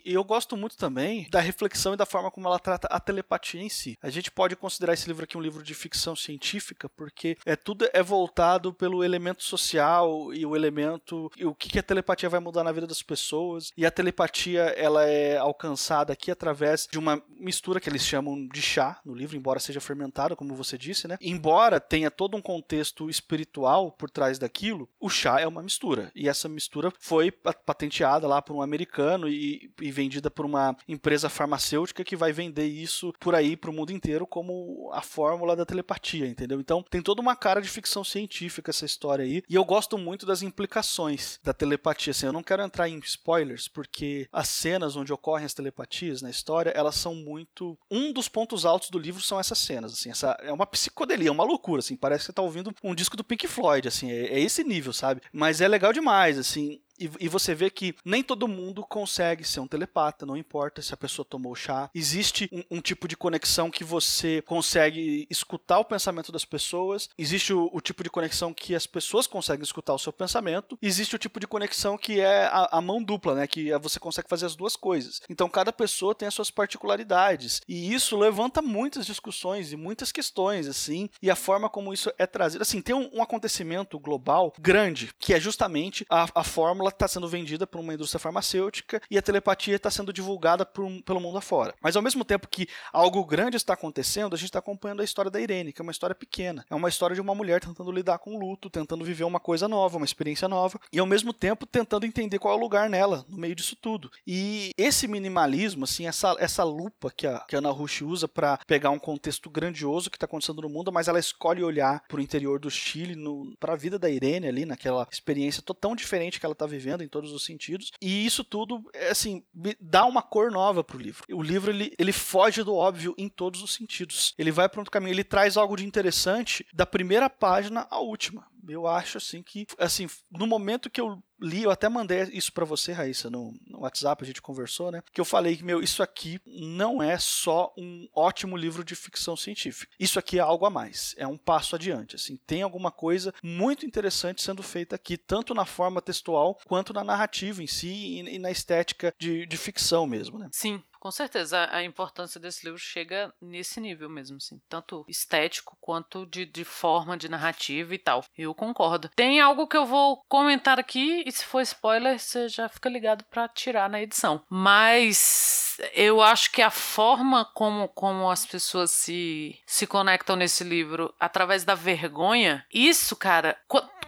E 0.03 0.13
eu 0.13 0.23
gosto 0.23 0.57
muito 0.57 0.75
também 0.75 1.29
da 1.29 1.39
reflexão 1.39 1.93
e 1.93 1.97
da 1.97 2.05
forma 2.05 2.31
como 2.31 2.47
ela 2.47 2.59
trata 2.59 2.87
a 2.87 2.99
telepatia 2.99 3.61
em 3.61 3.69
si. 3.69 3.97
A 4.01 4.09
gente 4.09 4.31
pode 4.31 4.55
considerar 4.55 4.93
esse 4.93 5.07
livro 5.07 5.23
aqui 5.23 5.37
um 5.37 5.41
livro 5.41 5.63
de 5.63 5.73
ficção 5.73 6.15
científica, 6.15 6.89
porque 6.89 7.37
é 7.45 7.55
tudo 7.55 7.87
é 7.93 8.03
voltado 8.03 8.73
pelo 8.73 9.03
elemento 9.03 9.43
social 9.43 10.33
e 10.33 10.45
o 10.45 10.55
elemento 10.55 11.31
e 11.37 11.45
o 11.45 11.55
que, 11.55 11.69
que 11.69 11.79
a 11.79 11.83
telepatia 11.83 12.29
vai 12.29 12.39
mudar 12.39 12.62
na 12.63 12.71
vida 12.71 12.87
das 12.87 13.01
pessoas. 13.01 13.71
E 13.77 13.85
a 13.85 13.91
telepatia 13.91 14.61
ela 14.77 15.05
é 15.05 15.37
alcançada 15.37 16.13
aqui 16.13 16.31
através 16.31 16.87
de 16.91 16.97
uma 16.97 17.21
mistura 17.29 17.79
que 17.79 17.89
eles 17.89 18.05
chamam 18.05 18.47
de 18.47 18.61
chá 18.61 18.99
no 19.05 19.13
livro, 19.13 19.35
embora 19.35 19.59
seja 19.59 19.81
fermentado, 19.81 20.35
como 20.35 20.55
você 20.55 20.77
disse, 20.77 21.07
né? 21.07 21.17
Embora 21.21 21.79
tenha 21.79 22.11
todo 22.11 22.37
um 22.37 22.41
contexto 22.41 23.09
espiritual 23.09 23.91
por 23.91 24.09
trás 24.09 24.37
daquilo, 24.37 24.89
o 24.99 25.09
chá 25.09 25.39
é 25.39 25.47
uma 25.47 25.61
mistura. 25.63 26.11
E 26.15 26.29
essa 26.29 26.47
mistura 26.47 26.91
foi 26.99 27.31
patenteada 27.31 28.27
lá 28.27 28.41
por 28.41 28.55
um 28.55 28.61
americano 28.61 29.27
e, 29.27 29.71
e 29.81 29.91
vendida 29.91 30.29
por 30.29 30.45
uma 30.45 30.75
empresa 30.87 31.29
farmacêutica 31.29 32.03
que 32.03 32.15
vai 32.15 32.31
vender 32.31 32.65
isso 32.65 33.13
por 33.19 33.35
aí 33.35 33.55
para 33.55 33.69
o 33.69 33.73
mundo 33.73 33.91
inteiro 33.91 34.27
como 34.27 34.89
a 34.93 35.01
fórmula 35.01 35.55
da 35.55 35.65
telepatia, 35.65 36.27
entendeu? 36.27 36.59
Então 36.59 36.83
tem 36.83 37.01
toda 37.01 37.21
uma 37.21 37.35
cara 37.35 37.61
de 37.61 37.69
ficção 37.69 38.03
científica 38.03 38.71
essa 38.71 38.85
história 38.85 39.25
aí. 39.25 39.43
E 39.49 39.55
eu 39.55 39.65
gosto 39.65 39.97
muito 39.97 40.25
das 40.25 40.41
implicações 40.41 41.39
da 41.43 41.53
telepatia. 41.53 42.11
Assim, 42.11 42.25
eu 42.25 42.33
não 42.33 42.43
quero 42.43 42.52
entrar 42.59 42.89
em 42.89 42.99
spoilers, 42.99 43.67
porque 43.67 44.27
as 44.31 44.49
cenas 44.49 44.95
onde 44.95 45.13
ocorrem 45.13 45.45
as 45.45 45.53
telepatias 45.53 46.21
na 46.21 46.29
história, 46.29 46.71
elas 46.71 46.95
são 46.95 47.15
muito. 47.15 47.77
Um 47.89 48.11
dos 48.11 48.27
pontos 48.27 48.65
altos 48.65 48.89
do 48.89 48.99
livro 48.99 49.21
são 49.21 49.39
essas 49.39 49.57
cenas, 49.57 49.93
assim, 49.93 50.09
essa 50.09 50.37
é 50.41 50.51
uma 50.51 50.65
psicodelia, 50.65 51.29
é 51.29 51.31
uma 51.31 51.43
loucura, 51.43 51.79
assim, 51.79 51.95
parece 51.95 52.21
que 52.21 52.25
você 52.27 52.33
tá 52.33 52.41
ouvindo 52.41 52.73
um 52.83 52.93
disco 52.93 53.17
do 53.17 53.23
Pink 53.23 53.47
Floyd, 53.47 53.87
assim, 53.87 54.11
é, 54.11 54.33
é 54.33 54.39
esse 54.39 54.63
nível, 54.63 54.93
sabe? 54.93 55.21
Mas 55.31 55.61
é 55.61 55.67
legal 55.67 55.93
demais, 55.93 56.37
assim, 56.37 56.79
e, 56.99 57.09
e, 57.19 57.27
você 57.27 57.55
vê 57.55 57.69
que 57.69 57.95
nem 58.05 58.23
todo 58.23 58.47
mundo 58.47 58.83
consegue 58.83 59.43
ser 59.43 59.59
um 59.59 59.67
telepata, 59.67 60.25
não 60.25 60.37
importa 60.37 60.81
se 60.81 60.93
a 60.93 60.97
pessoa 60.97 61.25
tomou 61.25 61.55
chá. 61.55 61.89
Existe 61.93 62.49
um, 62.51 62.77
um 62.77 62.81
tipo 62.81 63.07
de 63.07 63.17
conexão 63.17 63.71
que 63.71 63.83
você 63.83 64.41
consegue 64.43 65.27
escutar 65.29 65.79
o 65.79 65.85
pensamento 65.85 66.31
das 66.31 66.45
pessoas, 66.45 67.09
existe 67.17 67.53
o, 67.53 67.69
o, 67.73 67.81
tipo 67.81 68.03
de 68.03 68.09
conexão 68.09 68.53
que 68.53 68.75
as 68.75 68.85
pessoas 68.85 69.27
conseguem 69.27 69.63
escutar 69.63 69.93
o 69.93 69.99
seu 69.99 70.13
pensamento, 70.13 70.77
existe 70.81 71.15
o 71.15 71.19
tipo 71.19 71.39
de 71.39 71.47
conexão 71.47 71.97
que 71.97 72.19
é 72.19 72.45
a, 72.45 72.77
a 72.77 72.81
mão 72.81 73.01
dupla, 73.03 73.35
né? 73.35 73.47
Que 73.47 73.75
você 73.79 73.99
consegue 73.99 74.29
fazer 74.29 74.45
as 74.45 74.55
duas 74.55 74.75
coisas. 74.75 75.21
Então 75.29 75.49
cada 75.49 75.73
pessoa 75.73 76.15
tem 76.15 76.27
as 76.27 76.33
suas 76.33 76.51
particularidades. 76.51 77.61
E 77.67 77.93
isso 77.93 78.17
levanta 78.17 78.61
muitas 78.61 79.05
discussões 79.05 79.71
e 79.71 79.75
muitas 79.75 80.11
questões, 80.11 80.67
assim, 80.67 81.09
e 81.21 81.29
a 81.29 81.35
forma 81.35 81.69
como 81.69 81.93
isso 81.93 82.11
é 82.17 82.25
trazido. 82.25 82.61
Assim, 82.61 82.81
tem 82.81 82.95
um, 82.95 83.09
um 83.13 83.21
acontecimento 83.21 83.99
global 83.99 84.53
grande, 84.59 85.11
que 85.19 85.33
é 85.33 85.39
justamente 85.39 86.05
a, 86.09 86.27
a 86.35 86.43
fórmula 86.43 86.91
está 86.95 87.07
sendo 87.07 87.27
vendida 87.27 87.67
por 87.67 87.79
uma 87.79 87.93
indústria 87.93 88.19
farmacêutica 88.19 89.01
e 89.09 89.17
a 89.17 89.21
telepatia 89.21 89.75
está 89.75 89.89
sendo 89.89 90.13
divulgada 90.13 90.65
por, 90.65 90.89
pelo 91.03 91.19
mundo 91.19 91.37
afora. 91.37 91.73
Mas 91.81 91.95
ao 91.95 92.01
mesmo 92.01 92.23
tempo 92.23 92.47
que 92.47 92.67
algo 92.91 93.23
grande 93.25 93.57
está 93.57 93.73
acontecendo, 93.73 94.33
a 94.33 94.37
gente 94.37 94.49
está 94.49 94.59
acompanhando 94.59 95.01
a 95.01 95.03
história 95.03 95.31
da 95.31 95.39
Irene, 95.39 95.73
que 95.73 95.81
é 95.81 95.83
uma 95.83 95.91
história 95.91 96.15
pequena. 96.15 96.65
É 96.69 96.75
uma 96.75 96.89
história 96.89 97.13
de 97.13 97.21
uma 97.21 97.35
mulher 97.35 97.61
tentando 97.61 97.91
lidar 97.91 98.19
com 98.19 98.35
o 98.35 98.39
luto, 98.39 98.69
tentando 98.69 99.03
viver 99.03 99.23
uma 99.23 99.39
coisa 99.39 99.67
nova, 99.67 99.97
uma 99.97 100.05
experiência 100.05 100.47
nova, 100.47 100.79
e 100.91 100.99
ao 100.99 101.05
mesmo 101.05 101.33
tempo 101.33 101.65
tentando 101.65 102.05
entender 102.05 102.39
qual 102.39 102.53
é 102.53 102.57
o 102.57 102.59
lugar 102.59 102.89
nela, 102.89 103.25
no 103.27 103.37
meio 103.37 103.55
disso 103.55 103.75
tudo. 103.75 104.11
E 104.25 104.71
esse 104.77 105.07
minimalismo, 105.07 105.83
assim, 105.83 106.07
essa, 106.07 106.35
essa 106.39 106.63
lupa 106.63 107.11
que 107.11 107.27
a, 107.27 107.39
que 107.39 107.55
a 107.55 107.59
Ana 107.59 107.71
Rush 107.71 108.01
usa 108.01 108.27
para 108.27 108.57
pegar 108.65 108.89
um 108.89 108.99
contexto 108.99 109.49
grandioso 109.49 110.09
que 110.09 110.17
está 110.17 110.25
acontecendo 110.25 110.61
no 110.61 110.69
mundo, 110.69 110.91
mas 110.91 111.07
ela 111.07 111.19
escolhe 111.19 111.63
olhar 111.63 112.03
para 112.07 112.17
o 112.17 112.21
interior 112.21 112.59
do 112.59 112.69
Chile, 112.69 113.15
para 113.59 113.73
a 113.73 113.77
vida 113.77 113.97
da 113.97 114.09
Irene 114.09 114.47
ali, 114.47 114.65
naquela 114.65 115.07
experiência 115.11 115.63
tão 115.73 115.95
diferente 115.95 116.39
que 116.39 116.45
ela 116.45 116.53
está 116.53 116.65
vivendo 116.73 117.03
em 117.03 117.07
todos 117.07 117.31
os 117.31 117.45
sentidos. 117.45 117.91
E 118.01 118.25
isso 118.25 118.43
tudo, 118.43 118.83
é, 118.93 119.09
assim, 119.09 119.43
dá 119.79 120.05
uma 120.05 120.21
cor 120.21 120.51
nova 120.51 120.83
pro 120.83 120.97
livro. 120.97 121.23
O 121.31 121.41
livro, 121.41 121.71
ele, 121.71 121.93
ele 121.97 122.11
foge 122.11 122.63
do 122.63 122.75
óbvio 122.75 123.13
em 123.17 123.29
todos 123.29 123.61
os 123.61 123.73
sentidos. 123.73 124.33
Ele 124.37 124.51
vai 124.51 124.67
para 124.67 124.81
outro 124.81 124.91
caminho, 124.91 125.13
ele 125.13 125.23
traz 125.23 125.57
algo 125.57 125.75
de 125.75 125.85
interessante 125.85 126.65
da 126.73 126.85
primeira 126.85 127.29
página 127.29 127.87
à 127.89 127.99
última 127.99 128.52
eu 128.67 128.87
acho 128.87 129.17
assim 129.17 129.41
que 129.41 129.65
assim 129.77 130.07
no 130.31 130.47
momento 130.47 130.89
que 130.89 131.01
eu 131.01 131.21
li 131.41 131.63
eu 131.63 131.71
até 131.71 131.89
mandei 131.89 132.23
isso 132.33 132.53
para 132.53 132.65
você 132.65 132.91
Raíssa 132.91 133.29
no, 133.29 133.53
no, 133.67 133.81
WhatsApp 133.81 134.23
a 134.23 134.27
gente 134.27 134.41
conversou 134.41 134.91
né? 134.91 135.01
Que 135.11 135.19
eu 135.19 135.25
falei 135.25 135.57
que 135.57 135.63
meu 135.63 135.81
isso 135.81 136.01
aqui 136.01 136.39
não 136.45 137.01
é 137.01 137.17
só 137.17 137.73
um 137.77 138.07
ótimo 138.13 138.55
livro 138.55 138.83
de 138.83 138.95
ficção 138.95 139.35
científica. 139.35 139.93
Isso 139.99 140.19
aqui 140.19 140.37
é 140.37 140.41
algo 140.41 140.65
a 140.65 140.69
mais 140.69 141.13
é 141.17 141.27
um 141.27 141.37
passo 141.37 141.75
adiante 141.75 142.15
assim. 142.15 142.37
Tem 142.47 142.61
alguma 142.61 142.91
coisa 142.91 143.33
muito 143.43 143.85
interessante 143.85 144.41
sendo 144.41 144.63
feita 144.63 144.95
aqui 144.95 145.17
tanto 145.17 145.53
na 145.53 145.65
forma 145.65 146.01
textual 146.01 146.57
quanto 146.65 146.93
na 146.93 147.03
narrativa 147.03 147.61
em 147.61 147.67
si 147.67 147.87
e, 147.87 148.35
e 148.35 148.39
na 148.39 148.51
estética 148.51 149.13
de, 149.17 149.45
de 149.45 149.57
ficção 149.57 150.05
mesmo 150.05 150.39
né? 150.39 150.49
Sim 150.51 150.81
Com 151.03 151.11
certeza, 151.11 151.67
a 151.69 151.83
importância 151.83 152.39
desse 152.39 152.63
livro 152.63 152.79
chega 152.79 153.33
nesse 153.41 153.81
nível 153.81 154.09
mesmo, 154.09 154.37
assim, 154.37 154.57
tanto 154.69 155.03
estético 155.05 155.77
quanto 155.81 156.25
de, 156.25 156.45
de 156.45 156.63
forma 156.63 157.17
de 157.17 157.27
narrativa 157.27 157.93
e 157.93 157.97
tal. 157.97 158.23
Eu 158.37 158.55
concordo. 158.55 159.09
Tem 159.13 159.41
algo 159.41 159.67
que 159.67 159.75
eu 159.75 159.85
vou 159.85 160.23
comentar 160.29 160.79
aqui, 160.79 161.21
e 161.27 161.29
se 161.29 161.43
for 161.43 161.59
spoiler, 161.59 162.17
você 162.17 162.47
já 162.47 162.69
fica 162.69 162.87
ligado 162.87 163.25
para 163.25 163.49
tirar 163.49 163.89
na 163.89 164.01
edição. 164.01 164.45
Mas 164.49 165.77
eu 165.93 166.21
acho 166.21 166.49
que 166.53 166.61
a 166.61 166.71
forma 166.71 167.43
como, 167.53 167.89
como 167.89 168.31
as 168.31 168.45
pessoas 168.45 168.91
se, 168.91 169.59
se 169.65 169.85
conectam 169.85 170.37
nesse 170.37 170.63
livro 170.63 171.13
através 171.19 171.65
da 171.65 171.75
vergonha, 171.75 172.65
isso, 172.73 173.13
cara, 173.17 173.57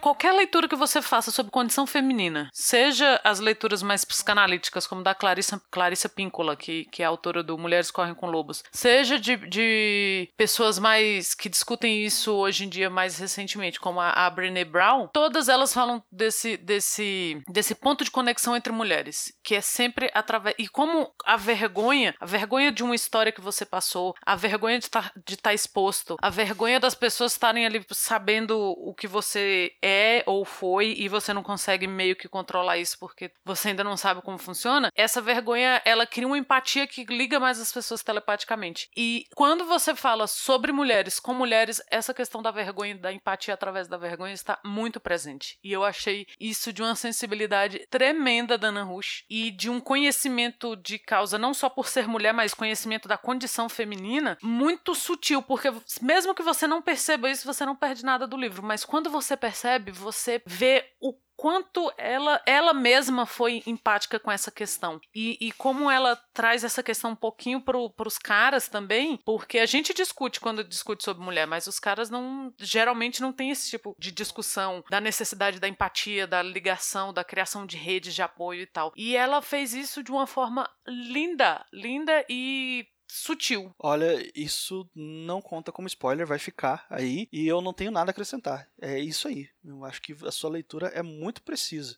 qualquer 0.06 0.30
leitura 0.30 0.68
que 0.68 0.76
você 0.76 1.02
faça 1.02 1.32
sobre 1.32 1.50
condição 1.50 1.84
feminina, 1.84 2.48
seja 2.52 3.20
as 3.24 3.40
leituras 3.40 3.82
mais 3.82 4.04
psicanalíticas, 4.04 4.86
como 4.86 5.02
da 5.02 5.16
Clarissa, 5.16 5.60
Clarissa 5.68 6.08
Píncola, 6.08 6.54
que, 6.54 6.84
que 6.92 7.02
é 7.02 7.06
autora 7.06 7.42
do 7.42 7.58
Mulheres 7.58 7.90
Correm 7.90 8.14
com 8.14 8.30
Lobos, 8.30 8.62
seja 8.70 9.18
de, 9.18 9.36
de 9.48 10.28
pessoas 10.36 10.78
mais 10.78 11.34
que 11.34 11.48
discutem 11.48 12.04
isso 12.04 12.32
hoje 12.32 12.66
em 12.66 12.68
dia 12.68 12.88
mais 12.88 13.18
recentemente, 13.18 13.80
como 13.80 13.98
a, 13.98 14.10
a 14.10 14.30
Brené 14.30 14.64
Brown, 14.64 15.08
todas 15.12 15.48
elas 15.48 15.74
falam 15.74 16.00
desse, 16.08 16.56
desse, 16.56 17.42
desse 17.48 17.74
ponto 17.74 18.04
de 18.04 18.10
conexão 18.12 18.54
entre 18.54 18.72
mulheres, 18.72 19.32
que 19.42 19.56
é 19.56 19.60
sempre 19.60 20.08
através. 20.14 20.54
E 20.56 20.68
como 20.68 21.10
a 21.24 21.36
vergonha, 21.36 22.14
a 22.20 22.26
vergonha 22.26 22.70
de 22.70 22.84
uma 22.84 22.94
história 22.94 23.32
que 23.32 23.40
você 23.40 23.66
passou, 23.66 24.14
a 24.24 24.36
vergonha 24.36 24.78
de 24.78 24.88
tá, 24.88 25.10
estar 25.28 25.42
tá 25.42 25.52
exposto, 25.52 26.16
a 26.22 26.30
vergonha 26.30 26.78
das 26.78 26.94
pessoas 26.94 27.32
estarem 27.32 27.66
ali 27.66 27.84
sabendo 27.90 28.56
o 28.56 28.94
que 28.94 29.08
você 29.08 29.72
é 29.82 29.95
ou 30.26 30.44
foi 30.44 30.94
e 30.96 31.08
você 31.08 31.32
não 31.32 31.42
consegue 31.42 31.86
meio 31.86 32.16
que 32.16 32.28
controlar 32.28 32.78
isso 32.78 32.98
porque 32.98 33.30
você 33.44 33.68
ainda 33.68 33.84
não 33.84 33.96
sabe 33.96 34.22
como 34.22 34.38
funciona, 34.38 34.90
essa 34.94 35.20
vergonha 35.20 35.80
ela 35.84 36.06
cria 36.06 36.26
uma 36.26 36.38
empatia 36.38 36.86
que 36.86 37.04
liga 37.04 37.38
mais 37.38 37.60
as 37.60 37.72
pessoas 37.72 38.02
telepaticamente. 38.02 38.88
E 38.96 39.24
quando 39.34 39.64
você 39.64 39.94
fala 39.94 40.26
sobre 40.26 40.72
mulheres 40.72 41.20
com 41.20 41.34
mulheres, 41.34 41.80
essa 41.90 42.14
questão 42.14 42.42
da 42.42 42.50
vergonha, 42.50 42.96
da 42.96 43.12
empatia 43.12 43.54
através 43.54 43.88
da 43.88 43.96
vergonha 43.96 44.32
está 44.32 44.58
muito 44.64 45.00
presente. 45.00 45.58
E 45.62 45.72
eu 45.72 45.84
achei 45.84 46.26
isso 46.38 46.72
de 46.72 46.82
uma 46.82 46.94
sensibilidade 46.94 47.86
tremenda 47.90 48.58
da 48.58 48.68
Ana 48.68 48.82
Rush 48.82 49.24
e 49.28 49.50
de 49.50 49.70
um 49.70 49.80
conhecimento 49.80 50.76
de 50.76 50.98
causa, 50.98 51.38
não 51.38 51.54
só 51.54 51.68
por 51.68 51.88
ser 51.88 52.06
mulher, 52.06 52.32
mas 52.32 52.54
conhecimento 52.54 53.08
da 53.08 53.16
condição 53.16 53.68
feminina, 53.68 54.36
muito 54.42 54.94
sutil, 54.94 55.42
porque 55.42 55.72
mesmo 56.00 56.34
que 56.34 56.42
você 56.42 56.66
não 56.66 56.82
perceba 56.82 57.30
isso, 57.30 57.46
você 57.46 57.64
não 57.64 57.76
perde 57.76 58.04
nada 58.04 58.26
do 58.26 58.36
livro. 58.36 58.62
Mas 58.62 58.84
quando 58.84 59.10
você 59.10 59.36
percebe, 59.36 59.85
você 59.92 60.42
vê 60.46 60.84
o 61.00 61.14
quanto 61.36 61.92
ela, 61.98 62.42
ela 62.46 62.72
mesma 62.72 63.26
foi 63.26 63.62
empática 63.66 64.18
com 64.18 64.30
essa 64.32 64.50
questão. 64.50 64.98
E, 65.14 65.36
e 65.40 65.52
como 65.52 65.90
ela 65.90 66.16
traz 66.32 66.64
essa 66.64 66.82
questão 66.82 67.10
um 67.10 67.16
pouquinho 67.16 67.60
para 67.60 67.78
os 67.78 68.18
caras 68.18 68.68
também, 68.68 69.18
porque 69.18 69.58
a 69.58 69.66
gente 69.66 69.92
discute 69.92 70.40
quando 70.40 70.64
discute 70.64 71.04
sobre 71.04 71.22
mulher, 71.22 71.46
mas 71.46 71.66
os 71.66 71.78
caras 71.78 72.08
não 72.08 72.52
geralmente 72.58 73.20
não 73.20 73.32
tem 73.32 73.50
esse 73.50 73.68
tipo 73.68 73.94
de 73.98 74.10
discussão 74.10 74.82
da 74.90 75.00
necessidade 75.00 75.60
da 75.60 75.68
empatia, 75.68 76.26
da 76.26 76.42
ligação, 76.42 77.12
da 77.12 77.22
criação 77.22 77.66
de 77.66 77.76
redes 77.76 78.14
de 78.14 78.22
apoio 78.22 78.62
e 78.62 78.66
tal. 78.66 78.92
E 78.96 79.14
ela 79.14 79.42
fez 79.42 79.74
isso 79.74 80.02
de 80.02 80.10
uma 80.10 80.26
forma 80.26 80.68
linda, 80.88 81.64
linda 81.72 82.24
e 82.28 82.86
sutil. 83.08 83.74
Olha, 83.78 84.30
isso 84.34 84.88
não 84.94 85.40
conta 85.40 85.72
como 85.72 85.86
spoiler, 85.86 86.26
vai 86.26 86.38
ficar 86.38 86.86
aí 86.90 87.28
e 87.32 87.46
eu 87.46 87.60
não 87.60 87.72
tenho 87.72 87.90
nada 87.90 88.10
a 88.10 88.12
acrescentar. 88.12 88.68
É 88.80 88.98
isso 88.98 89.28
aí. 89.28 89.48
Eu 89.66 89.84
acho 89.84 90.00
que 90.00 90.14
a 90.24 90.30
sua 90.30 90.50
leitura 90.50 90.86
é 90.88 91.02
muito 91.02 91.42
precisa. 91.42 91.96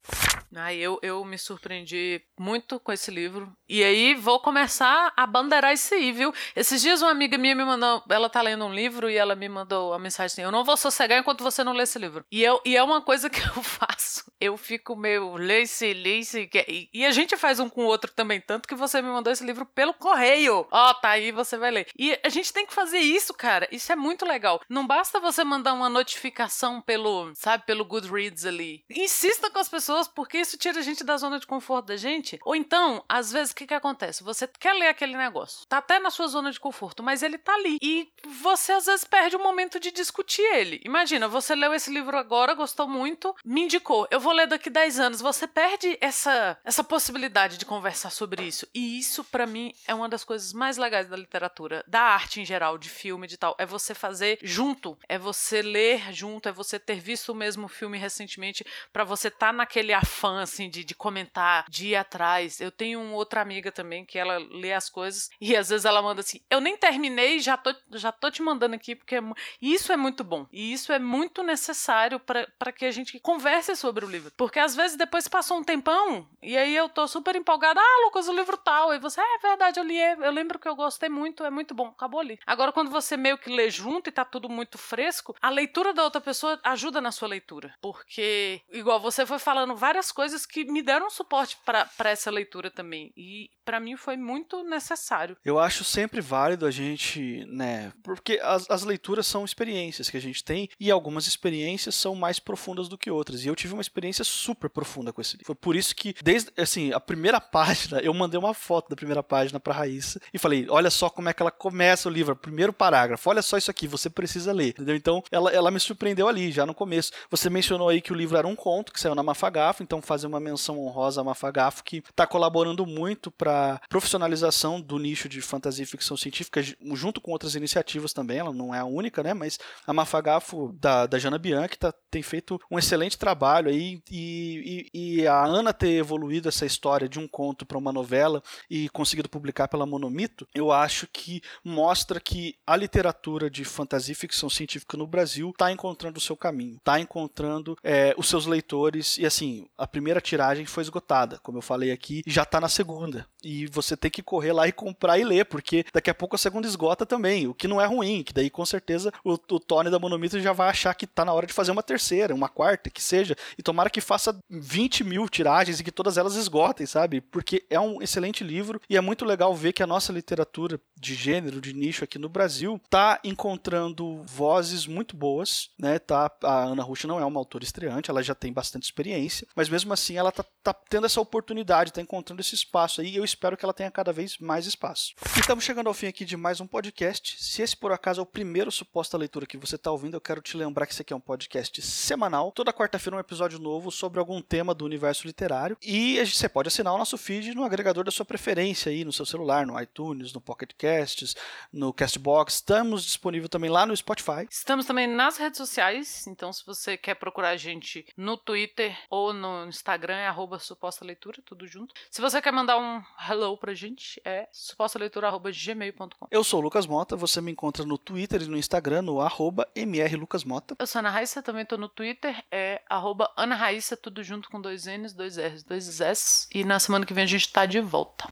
Ah, 0.57 0.73
eu, 0.73 0.99
eu 1.03 1.23
me 1.25 1.37
surpreendi 1.37 2.23
muito 2.39 2.81
com 2.81 2.91
esse 2.91 3.11
livro. 3.11 3.53
E 3.69 3.85
aí 3.85 4.15
vou 4.15 4.41
começar 4.41 5.13
a 5.15 5.27
bandeirar 5.27 5.75
isso 5.75 5.93
aí, 5.95 6.11
viu? 6.11 6.33
Esses 6.57 6.81
dias 6.81 7.03
uma 7.03 7.11
amiga 7.11 7.37
minha 7.37 7.55
me 7.55 7.65
mandou, 7.65 8.03
ela 8.09 8.31
tá 8.31 8.41
lendo 8.41 8.65
um 8.65 8.73
livro 8.73 9.11
e 9.11 9.17
ela 9.17 9.35
me 9.35 9.49
mandou 9.49 9.93
a 9.93 9.99
mensagem 9.99 10.27
assim: 10.27 10.43
"Eu 10.43 10.51
não 10.51 10.65
vou 10.65 10.77
sossegar 10.77 11.19
enquanto 11.19 11.45
você 11.45 11.63
não 11.63 11.75
lê 11.75 11.83
esse 11.83 11.99
livro". 11.99 12.25
E 12.33 12.43
eu 12.43 12.61
e 12.65 12.77
é 12.77 12.83
uma 12.83 13.03
coisa 13.03 13.29
que 13.29 13.41
eu 13.41 13.61
faço. 13.63 14.25
Eu 14.41 14.57
fico 14.57 14.97
meio 14.97 15.35
lê 15.35 15.63
esse, 15.63 15.93
lê 15.93 16.21
e, 16.21 16.89
e 16.95 17.05
a 17.05 17.11
gente 17.11 17.37
faz 17.37 17.61
um 17.61 17.69
com 17.69 17.83
o 17.83 17.87
outro 17.87 18.11
também, 18.13 18.41
tanto 18.41 18.67
que 18.67 18.75
você 18.75 19.03
me 19.03 19.09
mandou 19.09 19.33
esse 19.33 19.45
livro 19.45 19.67
pelo 19.67 19.93
correio. 19.93 20.67
Ó, 20.71 20.91
oh, 20.91 20.95
tá 20.95 21.11
aí, 21.11 21.31
você 21.31 21.59
vai 21.59 21.71
ler. 21.71 21.89
E 21.99 22.19
a 22.25 22.29
gente 22.29 22.53
tem 22.53 22.65
que 22.65 22.73
fazer 22.73 22.99
isso, 22.99 23.35
cara. 23.35 23.69
Isso 23.71 23.93
é 23.93 23.97
muito 23.97 24.25
legal. 24.25 24.61
Não 24.69 24.87
basta 24.87 25.21
você 25.21 25.45
mandar 25.45 25.75
uma 25.75 25.89
notificação 25.89 26.81
pelo, 26.81 27.33
sabe, 27.35 27.58
pelo 27.59 27.85
Goodreads 27.85 28.45
ali. 28.45 28.85
Insista 28.91 29.51
com 29.51 29.59
as 29.59 29.69
pessoas 29.69 30.09
porque 30.09 30.39
isso 30.39 30.57
tira 30.59 30.79
a 30.79 30.83
gente 30.83 31.05
da 31.05 31.17
zona 31.17 31.39
de 31.39 31.47
conforto 31.47 31.87
da 31.87 31.97
gente. 31.97 32.39
Ou 32.45 32.55
então, 32.55 33.05
às 33.09 33.33
vezes, 33.33 33.53
o 33.53 33.57
que, 33.57 33.67
que 33.67 33.75
acontece? 33.75 34.23
Você 34.23 34.47
quer 34.47 34.75
ler 34.75 34.89
aquele 34.89 35.17
negócio, 35.17 35.67
tá 35.67 35.79
até 35.79 35.99
na 35.99 36.11
sua 36.11 36.29
zona 36.29 36.51
de 36.51 36.61
conforto, 36.61 37.03
mas 37.03 37.23
ele 37.23 37.39
tá 37.39 37.55
ali. 37.55 37.79
E 37.83 38.09
você, 38.43 38.73
às 38.73 38.87
vezes, 38.87 39.05
perde 39.05 39.37
o 39.37 39.43
momento 39.43 39.81
de 39.81 39.91
discutir 39.91 40.43
ele. 40.43 40.81
Imagina, 40.85 41.29
você 41.29 41.55
leu 41.55 41.73
esse 41.75 41.91
livro 41.91 42.17
agora, 42.17 42.55
gostou 42.55 42.89
muito, 42.89 43.35
me 43.45 43.63
indicou, 43.63 44.07
eu 44.11 44.21
vou 44.21 44.33
ler 44.33 44.47
daqui 44.47 44.71
10 44.71 45.01
anos. 45.01 45.21
Você 45.21 45.47
perde 45.47 45.97
essa, 46.01 46.59
essa 46.65 46.85
possibilidade 46.85 47.59
de 47.59 47.65
conversar 47.65 48.11
sobre 48.11 48.43
isso. 48.43 48.67
E 48.75 48.99
isso, 48.99 49.25
para 49.25 49.47
mim, 49.47 49.73
é 49.87 49.95
uma 49.95 50.09
das 50.09 50.25
coisas 50.25 50.53
mais 50.53 50.77
legais 50.77 51.09
da 51.09 51.17
literatura, 51.17 51.85
da 51.87 52.01
arte 52.01 52.41
em 52.41 52.45
geral, 52.45 52.79
de 52.79 52.89
filme, 52.89 53.27
de 53.27 53.37
tal. 53.37 53.55
É 53.59 53.67
você 53.67 53.95
fazer 53.95 54.39
junto, 54.43 54.99
é 55.09 55.19
você 55.19 55.63
ler 55.63 56.13
junto, 56.13 56.49
é 56.49 56.53
você 56.53 56.79
ter 56.79 57.01
visto 57.01 57.31
o 57.31 57.35
mesmo 57.35 57.48
filme 57.69 57.97
recentemente, 57.97 58.67
para 58.93 59.05
você 59.05 59.31
tá 59.31 59.53
naquele 59.53 59.93
afã 59.93 60.19
fã, 60.19 60.43
assim, 60.43 60.69
de, 60.69 60.85
de 60.85 60.95
comentar, 60.95 61.65
de 61.69 61.89
ir 61.89 61.97
atrás. 61.97 62.61
Eu 62.61 62.73
tenho 62.73 63.01
uma 63.01 63.15
outra 63.15 63.41
amiga 63.41 63.71
também 63.71 64.05
que 64.05 64.19
ela 64.19 64.39
lê 64.51 64.73
as 64.73 64.91
coisas 64.91 65.31
e 65.41 65.57
às 65.57 65.69
vezes 65.69 65.85
ela 65.85 66.03
manda 66.03 66.21
assim: 66.21 66.41
Eu 66.51 66.61
nem 66.61 66.77
terminei, 66.77 67.39
já 67.39 67.57
tô, 67.57 67.75
já 67.93 68.11
tô 68.11 68.31
te 68.31 68.43
mandando 68.43 68.75
aqui, 68.75 68.97
porque 68.97 69.17
é, 69.17 69.23
isso 69.63 69.93
é 69.93 69.97
muito 69.97 70.25
bom. 70.25 70.47
E 70.53 70.73
isso 70.73 70.93
é 70.93 70.99
muito 70.99 71.43
necessário 71.43 72.19
para 72.21 72.73
que 72.73 72.85
a 72.85 72.91
gente 72.91 73.19
converse 73.21 73.75
sobre 73.77 74.05
o 74.05 74.09
livro. 74.09 74.33
Porque 74.37 74.59
às 74.59 74.75
vezes 74.75 74.97
depois 74.97 75.29
passou 75.29 75.59
um 75.59 75.65
tempão 75.65 76.29
e 76.43 76.57
aí 76.57 76.75
eu 76.75 76.89
tô 76.89 77.07
super 77.07 77.37
empolgada: 77.37 77.81
Ah, 77.81 78.05
Lucas, 78.05 78.29
o 78.29 78.33
livro 78.33 78.57
tal. 78.57 78.93
E 78.93 78.99
você, 78.99 79.21
é, 79.21 79.25
é 79.35 79.39
verdade, 79.39 79.79
eu 79.79 79.85
li, 79.85 79.99
eu 79.99 80.33
lembro 80.33 80.59
que 80.59 80.69
eu 80.69 80.75
gostei 80.75 81.09
muito, 81.09 81.45
é 81.45 81.51
muito 81.51 81.75
bom, 81.75 81.89
acabou 81.89 82.21
ali. 82.21 82.39
Agora, 82.47 82.73
quando 82.73 82.91
você 82.91 83.17
meio 83.17 83.39
que 83.39 83.51
lê 83.51 83.71
junto 83.71 84.09
e 84.09 84.13
tá 84.13 84.25
tudo 84.25 84.49
muito 84.49 84.77
fresco, 84.77 85.37
a 85.41 85.49
leitura 85.49 85.93
da 85.93 86.03
outra 86.03 86.21
pessoa 86.21 86.59
ajuda 86.65 87.01
na 87.01 87.13
sua 87.13 87.28
leitura. 87.29 87.75
Porque, 87.81 88.61
igual 88.73 89.01
você 89.01 89.25
foi 89.25 89.39
falando 89.39 89.77
várias 89.77 90.11
coisas 90.11 90.45
que 90.47 90.65
me 90.65 90.83
deram 90.83 91.11
suporte 91.11 91.57
para 91.65 92.11
essa 92.11 92.31
leitura 92.31 92.71
também. 92.71 93.13
E 93.17 93.51
para 93.65 93.79
mim 93.79 93.97
foi 93.97 94.17
muito 94.17 94.65
necessário. 94.65 95.37
Eu 95.45 95.59
acho 95.59 95.85
sempre 95.85 96.21
válido 96.21 96.65
a 96.67 96.71
gente, 96.71 97.45
né? 97.47 97.93
Porque 98.03 98.41
as, 98.43 98.69
as 98.71 98.83
leituras 98.83 99.27
são 99.27 99.45
experiências 99.45 100.09
que 100.09 100.17
a 100.17 100.21
gente 100.21 100.43
tem 100.43 100.69
e 100.81 100.91
algumas 100.91 101.27
experiências 101.27 101.95
são 101.95 102.15
mais 102.15 102.39
profundas 102.39 102.89
do 102.89 102.97
que 102.97 103.11
outras. 103.11 103.45
E 103.45 103.49
eu 103.49 103.55
tive 103.55 103.75
uma 103.75 103.83
experiência 103.83 104.25
super 104.25 104.71
profunda 104.71 105.13
com 105.13 105.21
esse 105.21 105.35
livro. 105.37 105.47
Foi 105.47 105.55
por 105.55 105.77
isso 105.77 105.95
que, 105.95 106.15
desde 106.23 106.51
assim, 106.57 106.93
a 106.93 107.01
primeira 107.01 107.41
página, 107.43 108.01
eu 108.01 108.15
mandei 108.15 108.39
uma 108.39 108.55
foto 108.55 108.89
da 108.89 108.97
primeira 108.97 109.23
página 109.23 109.61
para 109.61 109.75
Raíssa 109.75 110.21
e 110.33 110.39
falei: 110.39 110.67
olha 110.71 110.91
só 110.91 111.11
como 111.11 111.29
é 111.29 111.35
que 111.35 111.43
ela 111.43 111.51
começa 111.51 112.09
o 112.09 112.13
livro, 112.13 112.35
primeiro 112.35 112.73
parágrafo, 112.73 113.29
olha 113.29 113.43
só 113.43 113.59
isso 113.59 113.71
aqui, 113.71 113.87
você 113.87 114.09
precisa 114.09 114.53
ler. 114.53 114.69
Entendeu? 114.69 114.97
Então 114.97 115.23
ela, 115.31 115.51
ela 115.51 115.71
me 115.71 115.81
surpreendeu 115.81 116.29
ali, 116.29 116.51
já 116.51 116.65
no 116.65 116.75
começo. 116.75 117.13
Você 117.31 117.51
mencionou 117.51 117.89
aí 117.89 118.01
que 118.01 118.13
o 118.13 118.17
livro 118.17 118.37
era 118.37 118.47
um 118.47 118.57
conto 118.57 118.93
que 118.93 119.01
saiu 119.01 119.15
na 119.15 119.23
Mafagafo, 119.23 119.83
então 119.83 120.01
fazer 120.03 120.27
uma 120.27 120.41
menção 120.41 120.79
honrosa 120.79 121.21
a 121.21 121.25
Mafagafo, 121.25 121.85
que 121.85 121.99
está 121.99 122.27
colaborando 122.27 122.87
muito 122.87 123.31
para 123.31 123.81
profissionalização 123.89 124.81
do 124.81 124.99
nicho 124.99 125.29
de 125.29 125.41
fantasia 125.41 125.83
e 125.83 125.87
ficção 125.87 126.17
científica, 126.17 126.63
junto 126.95 127.21
com 127.21 127.33
outras 127.33 127.55
iniciativas 127.55 128.13
também, 128.13 128.39
ela 128.39 128.53
não 128.53 128.75
é 128.75 128.79
a 128.79 128.85
única, 128.85 129.23
né? 129.23 129.35
Mas 129.35 129.59
a 129.87 129.93
Mafagafo 129.93 130.75
da, 130.81 131.07
da 131.07 131.19
Jana 131.19 131.39
Bianchi 131.39 131.79
tá, 131.79 131.93
tem 132.11 132.23
feito 132.23 132.61
um 132.71 132.79
excelente 132.79 133.19
trabalho 133.19 133.69
aí, 133.69 134.01
e, 134.11 134.89
e, 134.93 135.21
e 135.21 135.27
a 135.27 135.45
Ana 135.45 135.73
ter 135.73 135.93
evoluído 135.93 136.49
essa 136.49 136.67
história 136.67 137.09
de 137.09 137.19
um 137.19 137.27
conto 137.27 137.67
para 137.67 137.79
uma 137.79 137.93
novela 137.93 138.43
e 138.71 138.89
conseguido 138.91 139.29
publicar 139.29 139.69
pela 139.69 139.87
Monomito, 139.87 140.47
eu 140.55 140.73
acho 140.73 141.07
que 141.13 141.41
mostra 141.65 142.21
que 142.21 142.57
a 142.67 142.77
literatura 142.77 143.51
de 143.51 143.65
fantasia 143.65 144.13
e 144.13 144.17
ficção 144.17 144.51
científica 144.51 144.97
no 144.97 145.07
Brasil 145.07 145.51
está 145.51 145.71
encontrando 145.73 146.19
o 146.19 146.21
seu 146.21 146.37
caminho, 146.37 146.77
está 146.77 147.01
encontrando 147.09 147.77
é, 147.83 148.15
os 148.19 148.29
seus 148.29 148.45
leitores, 148.45 149.17
e 149.17 149.25
assim, 149.25 149.67
a 149.77 149.87
primeira 149.87 150.21
tiragem 150.21 150.67
foi 150.67 150.83
esgotada, 150.83 151.39
como 151.43 151.59
eu 151.59 151.63
falei 151.63 151.91
aqui, 151.91 152.23
e 152.27 152.31
já 152.31 152.43
está 152.43 152.61
na 152.61 152.69
segunda. 152.69 153.27
E 153.43 153.67
você 153.67 153.97
tem 153.97 154.11
que 154.11 154.23
correr 154.23 154.53
lá 154.53 154.67
e 154.67 154.73
comprar 154.73 155.19
e 155.19 155.25
ler, 155.25 155.45
porque 155.45 155.85
daqui 155.93 156.11
a 156.11 156.15
pouco 156.15 156.35
a 156.35 156.39
segunda 156.39 156.67
esgota 156.67 157.07
também, 157.07 157.47
o 157.47 157.55
que 157.55 157.69
não 157.69 157.81
é 157.81 157.87
ruim, 157.87 158.23
que 158.23 158.33
daí 158.33 158.51
com 158.51 158.65
certeza 158.67 159.13
o, 159.25 159.33
o 159.33 159.61
Tony 159.61 159.91
da 159.91 159.99
Monomito 159.99 160.41
já 160.41 160.53
vai 160.53 160.69
achar 160.69 160.95
que 160.95 161.05
está 161.05 161.25
na 161.25 161.33
hora 161.33 161.47
de 161.47 161.53
fazer 161.53 161.71
uma 161.71 161.83
terceira, 161.83 162.35
uma 162.35 162.49
quarta, 162.49 162.91
que 162.91 163.03
seja, 163.03 163.37
e 163.57 163.63
tomara 163.63 163.91
que 163.91 164.01
faça 164.01 164.39
20 164.51 165.05
mil 165.05 165.29
tiragens 165.29 165.81
e 165.81 165.85
que 165.85 165.93
todas 165.93 166.17
elas 166.19 166.35
esgotem, 166.35 166.87
sabe? 166.87 167.21
Porque 167.21 167.65
é 167.71 167.79
um 167.79 168.03
excelente 168.03 168.43
livro 168.43 168.81
e 168.89 168.97
é 168.97 169.01
muito 169.01 169.25
legal 169.25 169.55
ver 169.55 169.73
que 169.73 169.83
a 169.83 169.87
nossa 169.87 170.13
literatura 170.13 170.81
de 170.99 171.15
gênero, 171.15 171.61
de 171.61 171.73
nicho 171.73 172.05
aqui 172.05 172.19
no 172.19 172.29
Brasil, 172.29 172.81
está 172.85 173.21
encontrando 173.23 174.23
vozes 174.25 174.87
muito 174.87 175.17
boas, 175.17 175.71
né? 175.79 175.99
Tá, 175.99 176.31
a 176.43 176.65
Ana 176.65 176.83
Rush 176.83 177.05
não 177.05 177.21
é 177.21 177.25
uma 177.25 177.41
autora 177.41 177.65
estreante, 177.65 178.11
ela 178.11 178.23
já 178.23 178.35
tem 178.35 178.53
bastante 178.53 178.85
experiência, 178.85 179.47
mas 179.55 179.69
mesmo 179.69 179.93
assim 179.93 180.17
ela 180.17 180.33
tá, 180.33 180.45
tá 180.63 180.75
tendo 180.89 181.07
essa 181.07 181.21
oportunidade, 181.21 181.93
tá 181.93 182.01
encontrando 182.01 182.41
esse 182.41 182.55
espaço 182.55 183.01
aí, 183.01 183.17
eu 183.17 183.25
espero 183.29 183.57
que 183.57 183.65
ela 183.65 183.75
tenha 183.75 183.91
cada 183.91 184.13
vez 184.13 184.39
mais 184.39 184.67
espaço. 184.67 185.15
Estamos 185.37 185.65
chegando 185.65 185.89
ao 185.89 185.95
fim 185.95 186.07
aqui 186.07 186.25
de 186.25 186.37
mais 186.37 186.61
um 186.61 186.67
podcast. 186.67 187.37
Se 187.39 187.63
esse 187.63 187.77
por 187.77 187.93
acaso 187.93 188.21
é 188.21 188.23
o 188.23 188.27
primeiro 188.27 188.73
suposta 188.73 189.19
leitura 189.19 189.47
que 189.47 189.59
você 189.59 189.77
está 189.77 189.91
ouvindo, 189.91 190.15
eu 190.15 190.21
quero 190.21 190.41
te 190.41 190.57
lembrar 190.57 190.87
que 190.87 190.93
esse 190.93 191.03
aqui 191.03 191.13
é 191.13 191.17
um 191.17 191.21
podcast 191.21 191.81
semanal. 191.83 192.51
Toda 192.53 192.73
quarta-feira 192.73 193.17
um 193.17 193.21
episódio 193.21 193.59
novo 193.59 193.91
sobre 193.91 194.19
algum 194.19 194.41
tema 194.41 194.75
do 194.75 194.85
universo 194.85 195.27
literário. 195.27 195.77
E 195.83 196.25
você 196.25 196.49
pode 196.49 196.69
assinar 196.69 196.95
o 196.95 196.99
nosso 196.99 197.19
feed 197.19 197.55
no 197.55 197.65
agregador 197.65 198.03
da 198.03 198.11
sua 198.11 198.25
preferência 198.25 198.91
aí, 198.91 199.05
no 199.05 199.13
seu 199.13 199.27
celular, 199.27 199.67
no 199.67 199.81
iTunes, 199.81 200.33
no 200.33 200.41
Pocket 200.41 200.71
Casts, 200.77 201.37
no 201.73 201.93
Castbox. 201.93 202.55
Estamos 202.55 203.05
disponível 203.05 203.49
também 203.49 203.71
lá 203.71 203.85
no 203.85 203.97
Spotify. 203.97 204.47
Estamos 204.51 204.87
também 204.87 205.07
nas 205.07 205.37
redes 205.37 205.59
sociais, 205.59 206.27
então 206.27 206.53
se 206.53 206.65
você 206.65 206.97
quer 206.97 207.15
procurar 207.15 207.51
a 207.51 207.57
gente 207.57 208.07
no 208.17 208.37
Twitter 208.37 208.97
ou 209.11 209.33
no 209.33 209.67
Instagram, 209.67 210.17
é 210.17 210.27
arroba 210.27 210.59
suposta 210.59 211.05
leitura, 211.05 211.43
tudo 211.45 211.67
junto. 211.67 211.95
Se 212.11 212.21
você 212.21 212.41
quer 212.41 212.53
mandar 212.53 212.79
um 212.79 213.03
hello 213.29 213.57
pra 213.57 213.75
gente, 213.75 214.21
é 214.25 214.49
supostaleitura.gmail.com. 214.53 216.27
Eu 216.31 216.45
sou 216.45 216.61
o 216.61 216.63
Lucas 216.63 216.87
Mota, 216.87 217.17
você 217.17 217.41
me 217.41 217.53
encontra 217.53 217.85
no 217.85 217.99
Twitter 217.99 218.43
e 218.43 218.47
no 218.47 218.57
Instagram, 218.57 219.03
no 219.03 219.21
arroba 219.21 219.67
mrlucasmota. 219.77 220.77
Eu 220.79 220.87
sou 220.87 220.99
a 220.99 221.01
Ana 221.01 221.11
Raíssa, 221.11 221.43
também 221.43 221.65
tô 221.65 221.77
no 221.77 221.89
Twitter, 221.89 222.45
é 222.51 222.83
arroba 222.89 223.31
Ana 223.37 223.55
Raíssa, 223.55 223.97
tudo 223.97 224.23
junto 224.23 224.49
com 224.51 224.61
dois 224.61 224.87
N's, 224.87 225.13
dois 225.13 225.37
R's, 225.37 225.63
dois 225.63 226.01
S. 226.01 226.49
E 226.55 226.65
na 226.65 226.79
semana 226.79 227.05
que 227.05 227.15
vem 227.15 227.25
a 227.25 227.27
gente 227.27 227.53
tá 227.53 227.67
de 227.67 227.81
volta. 227.81 228.29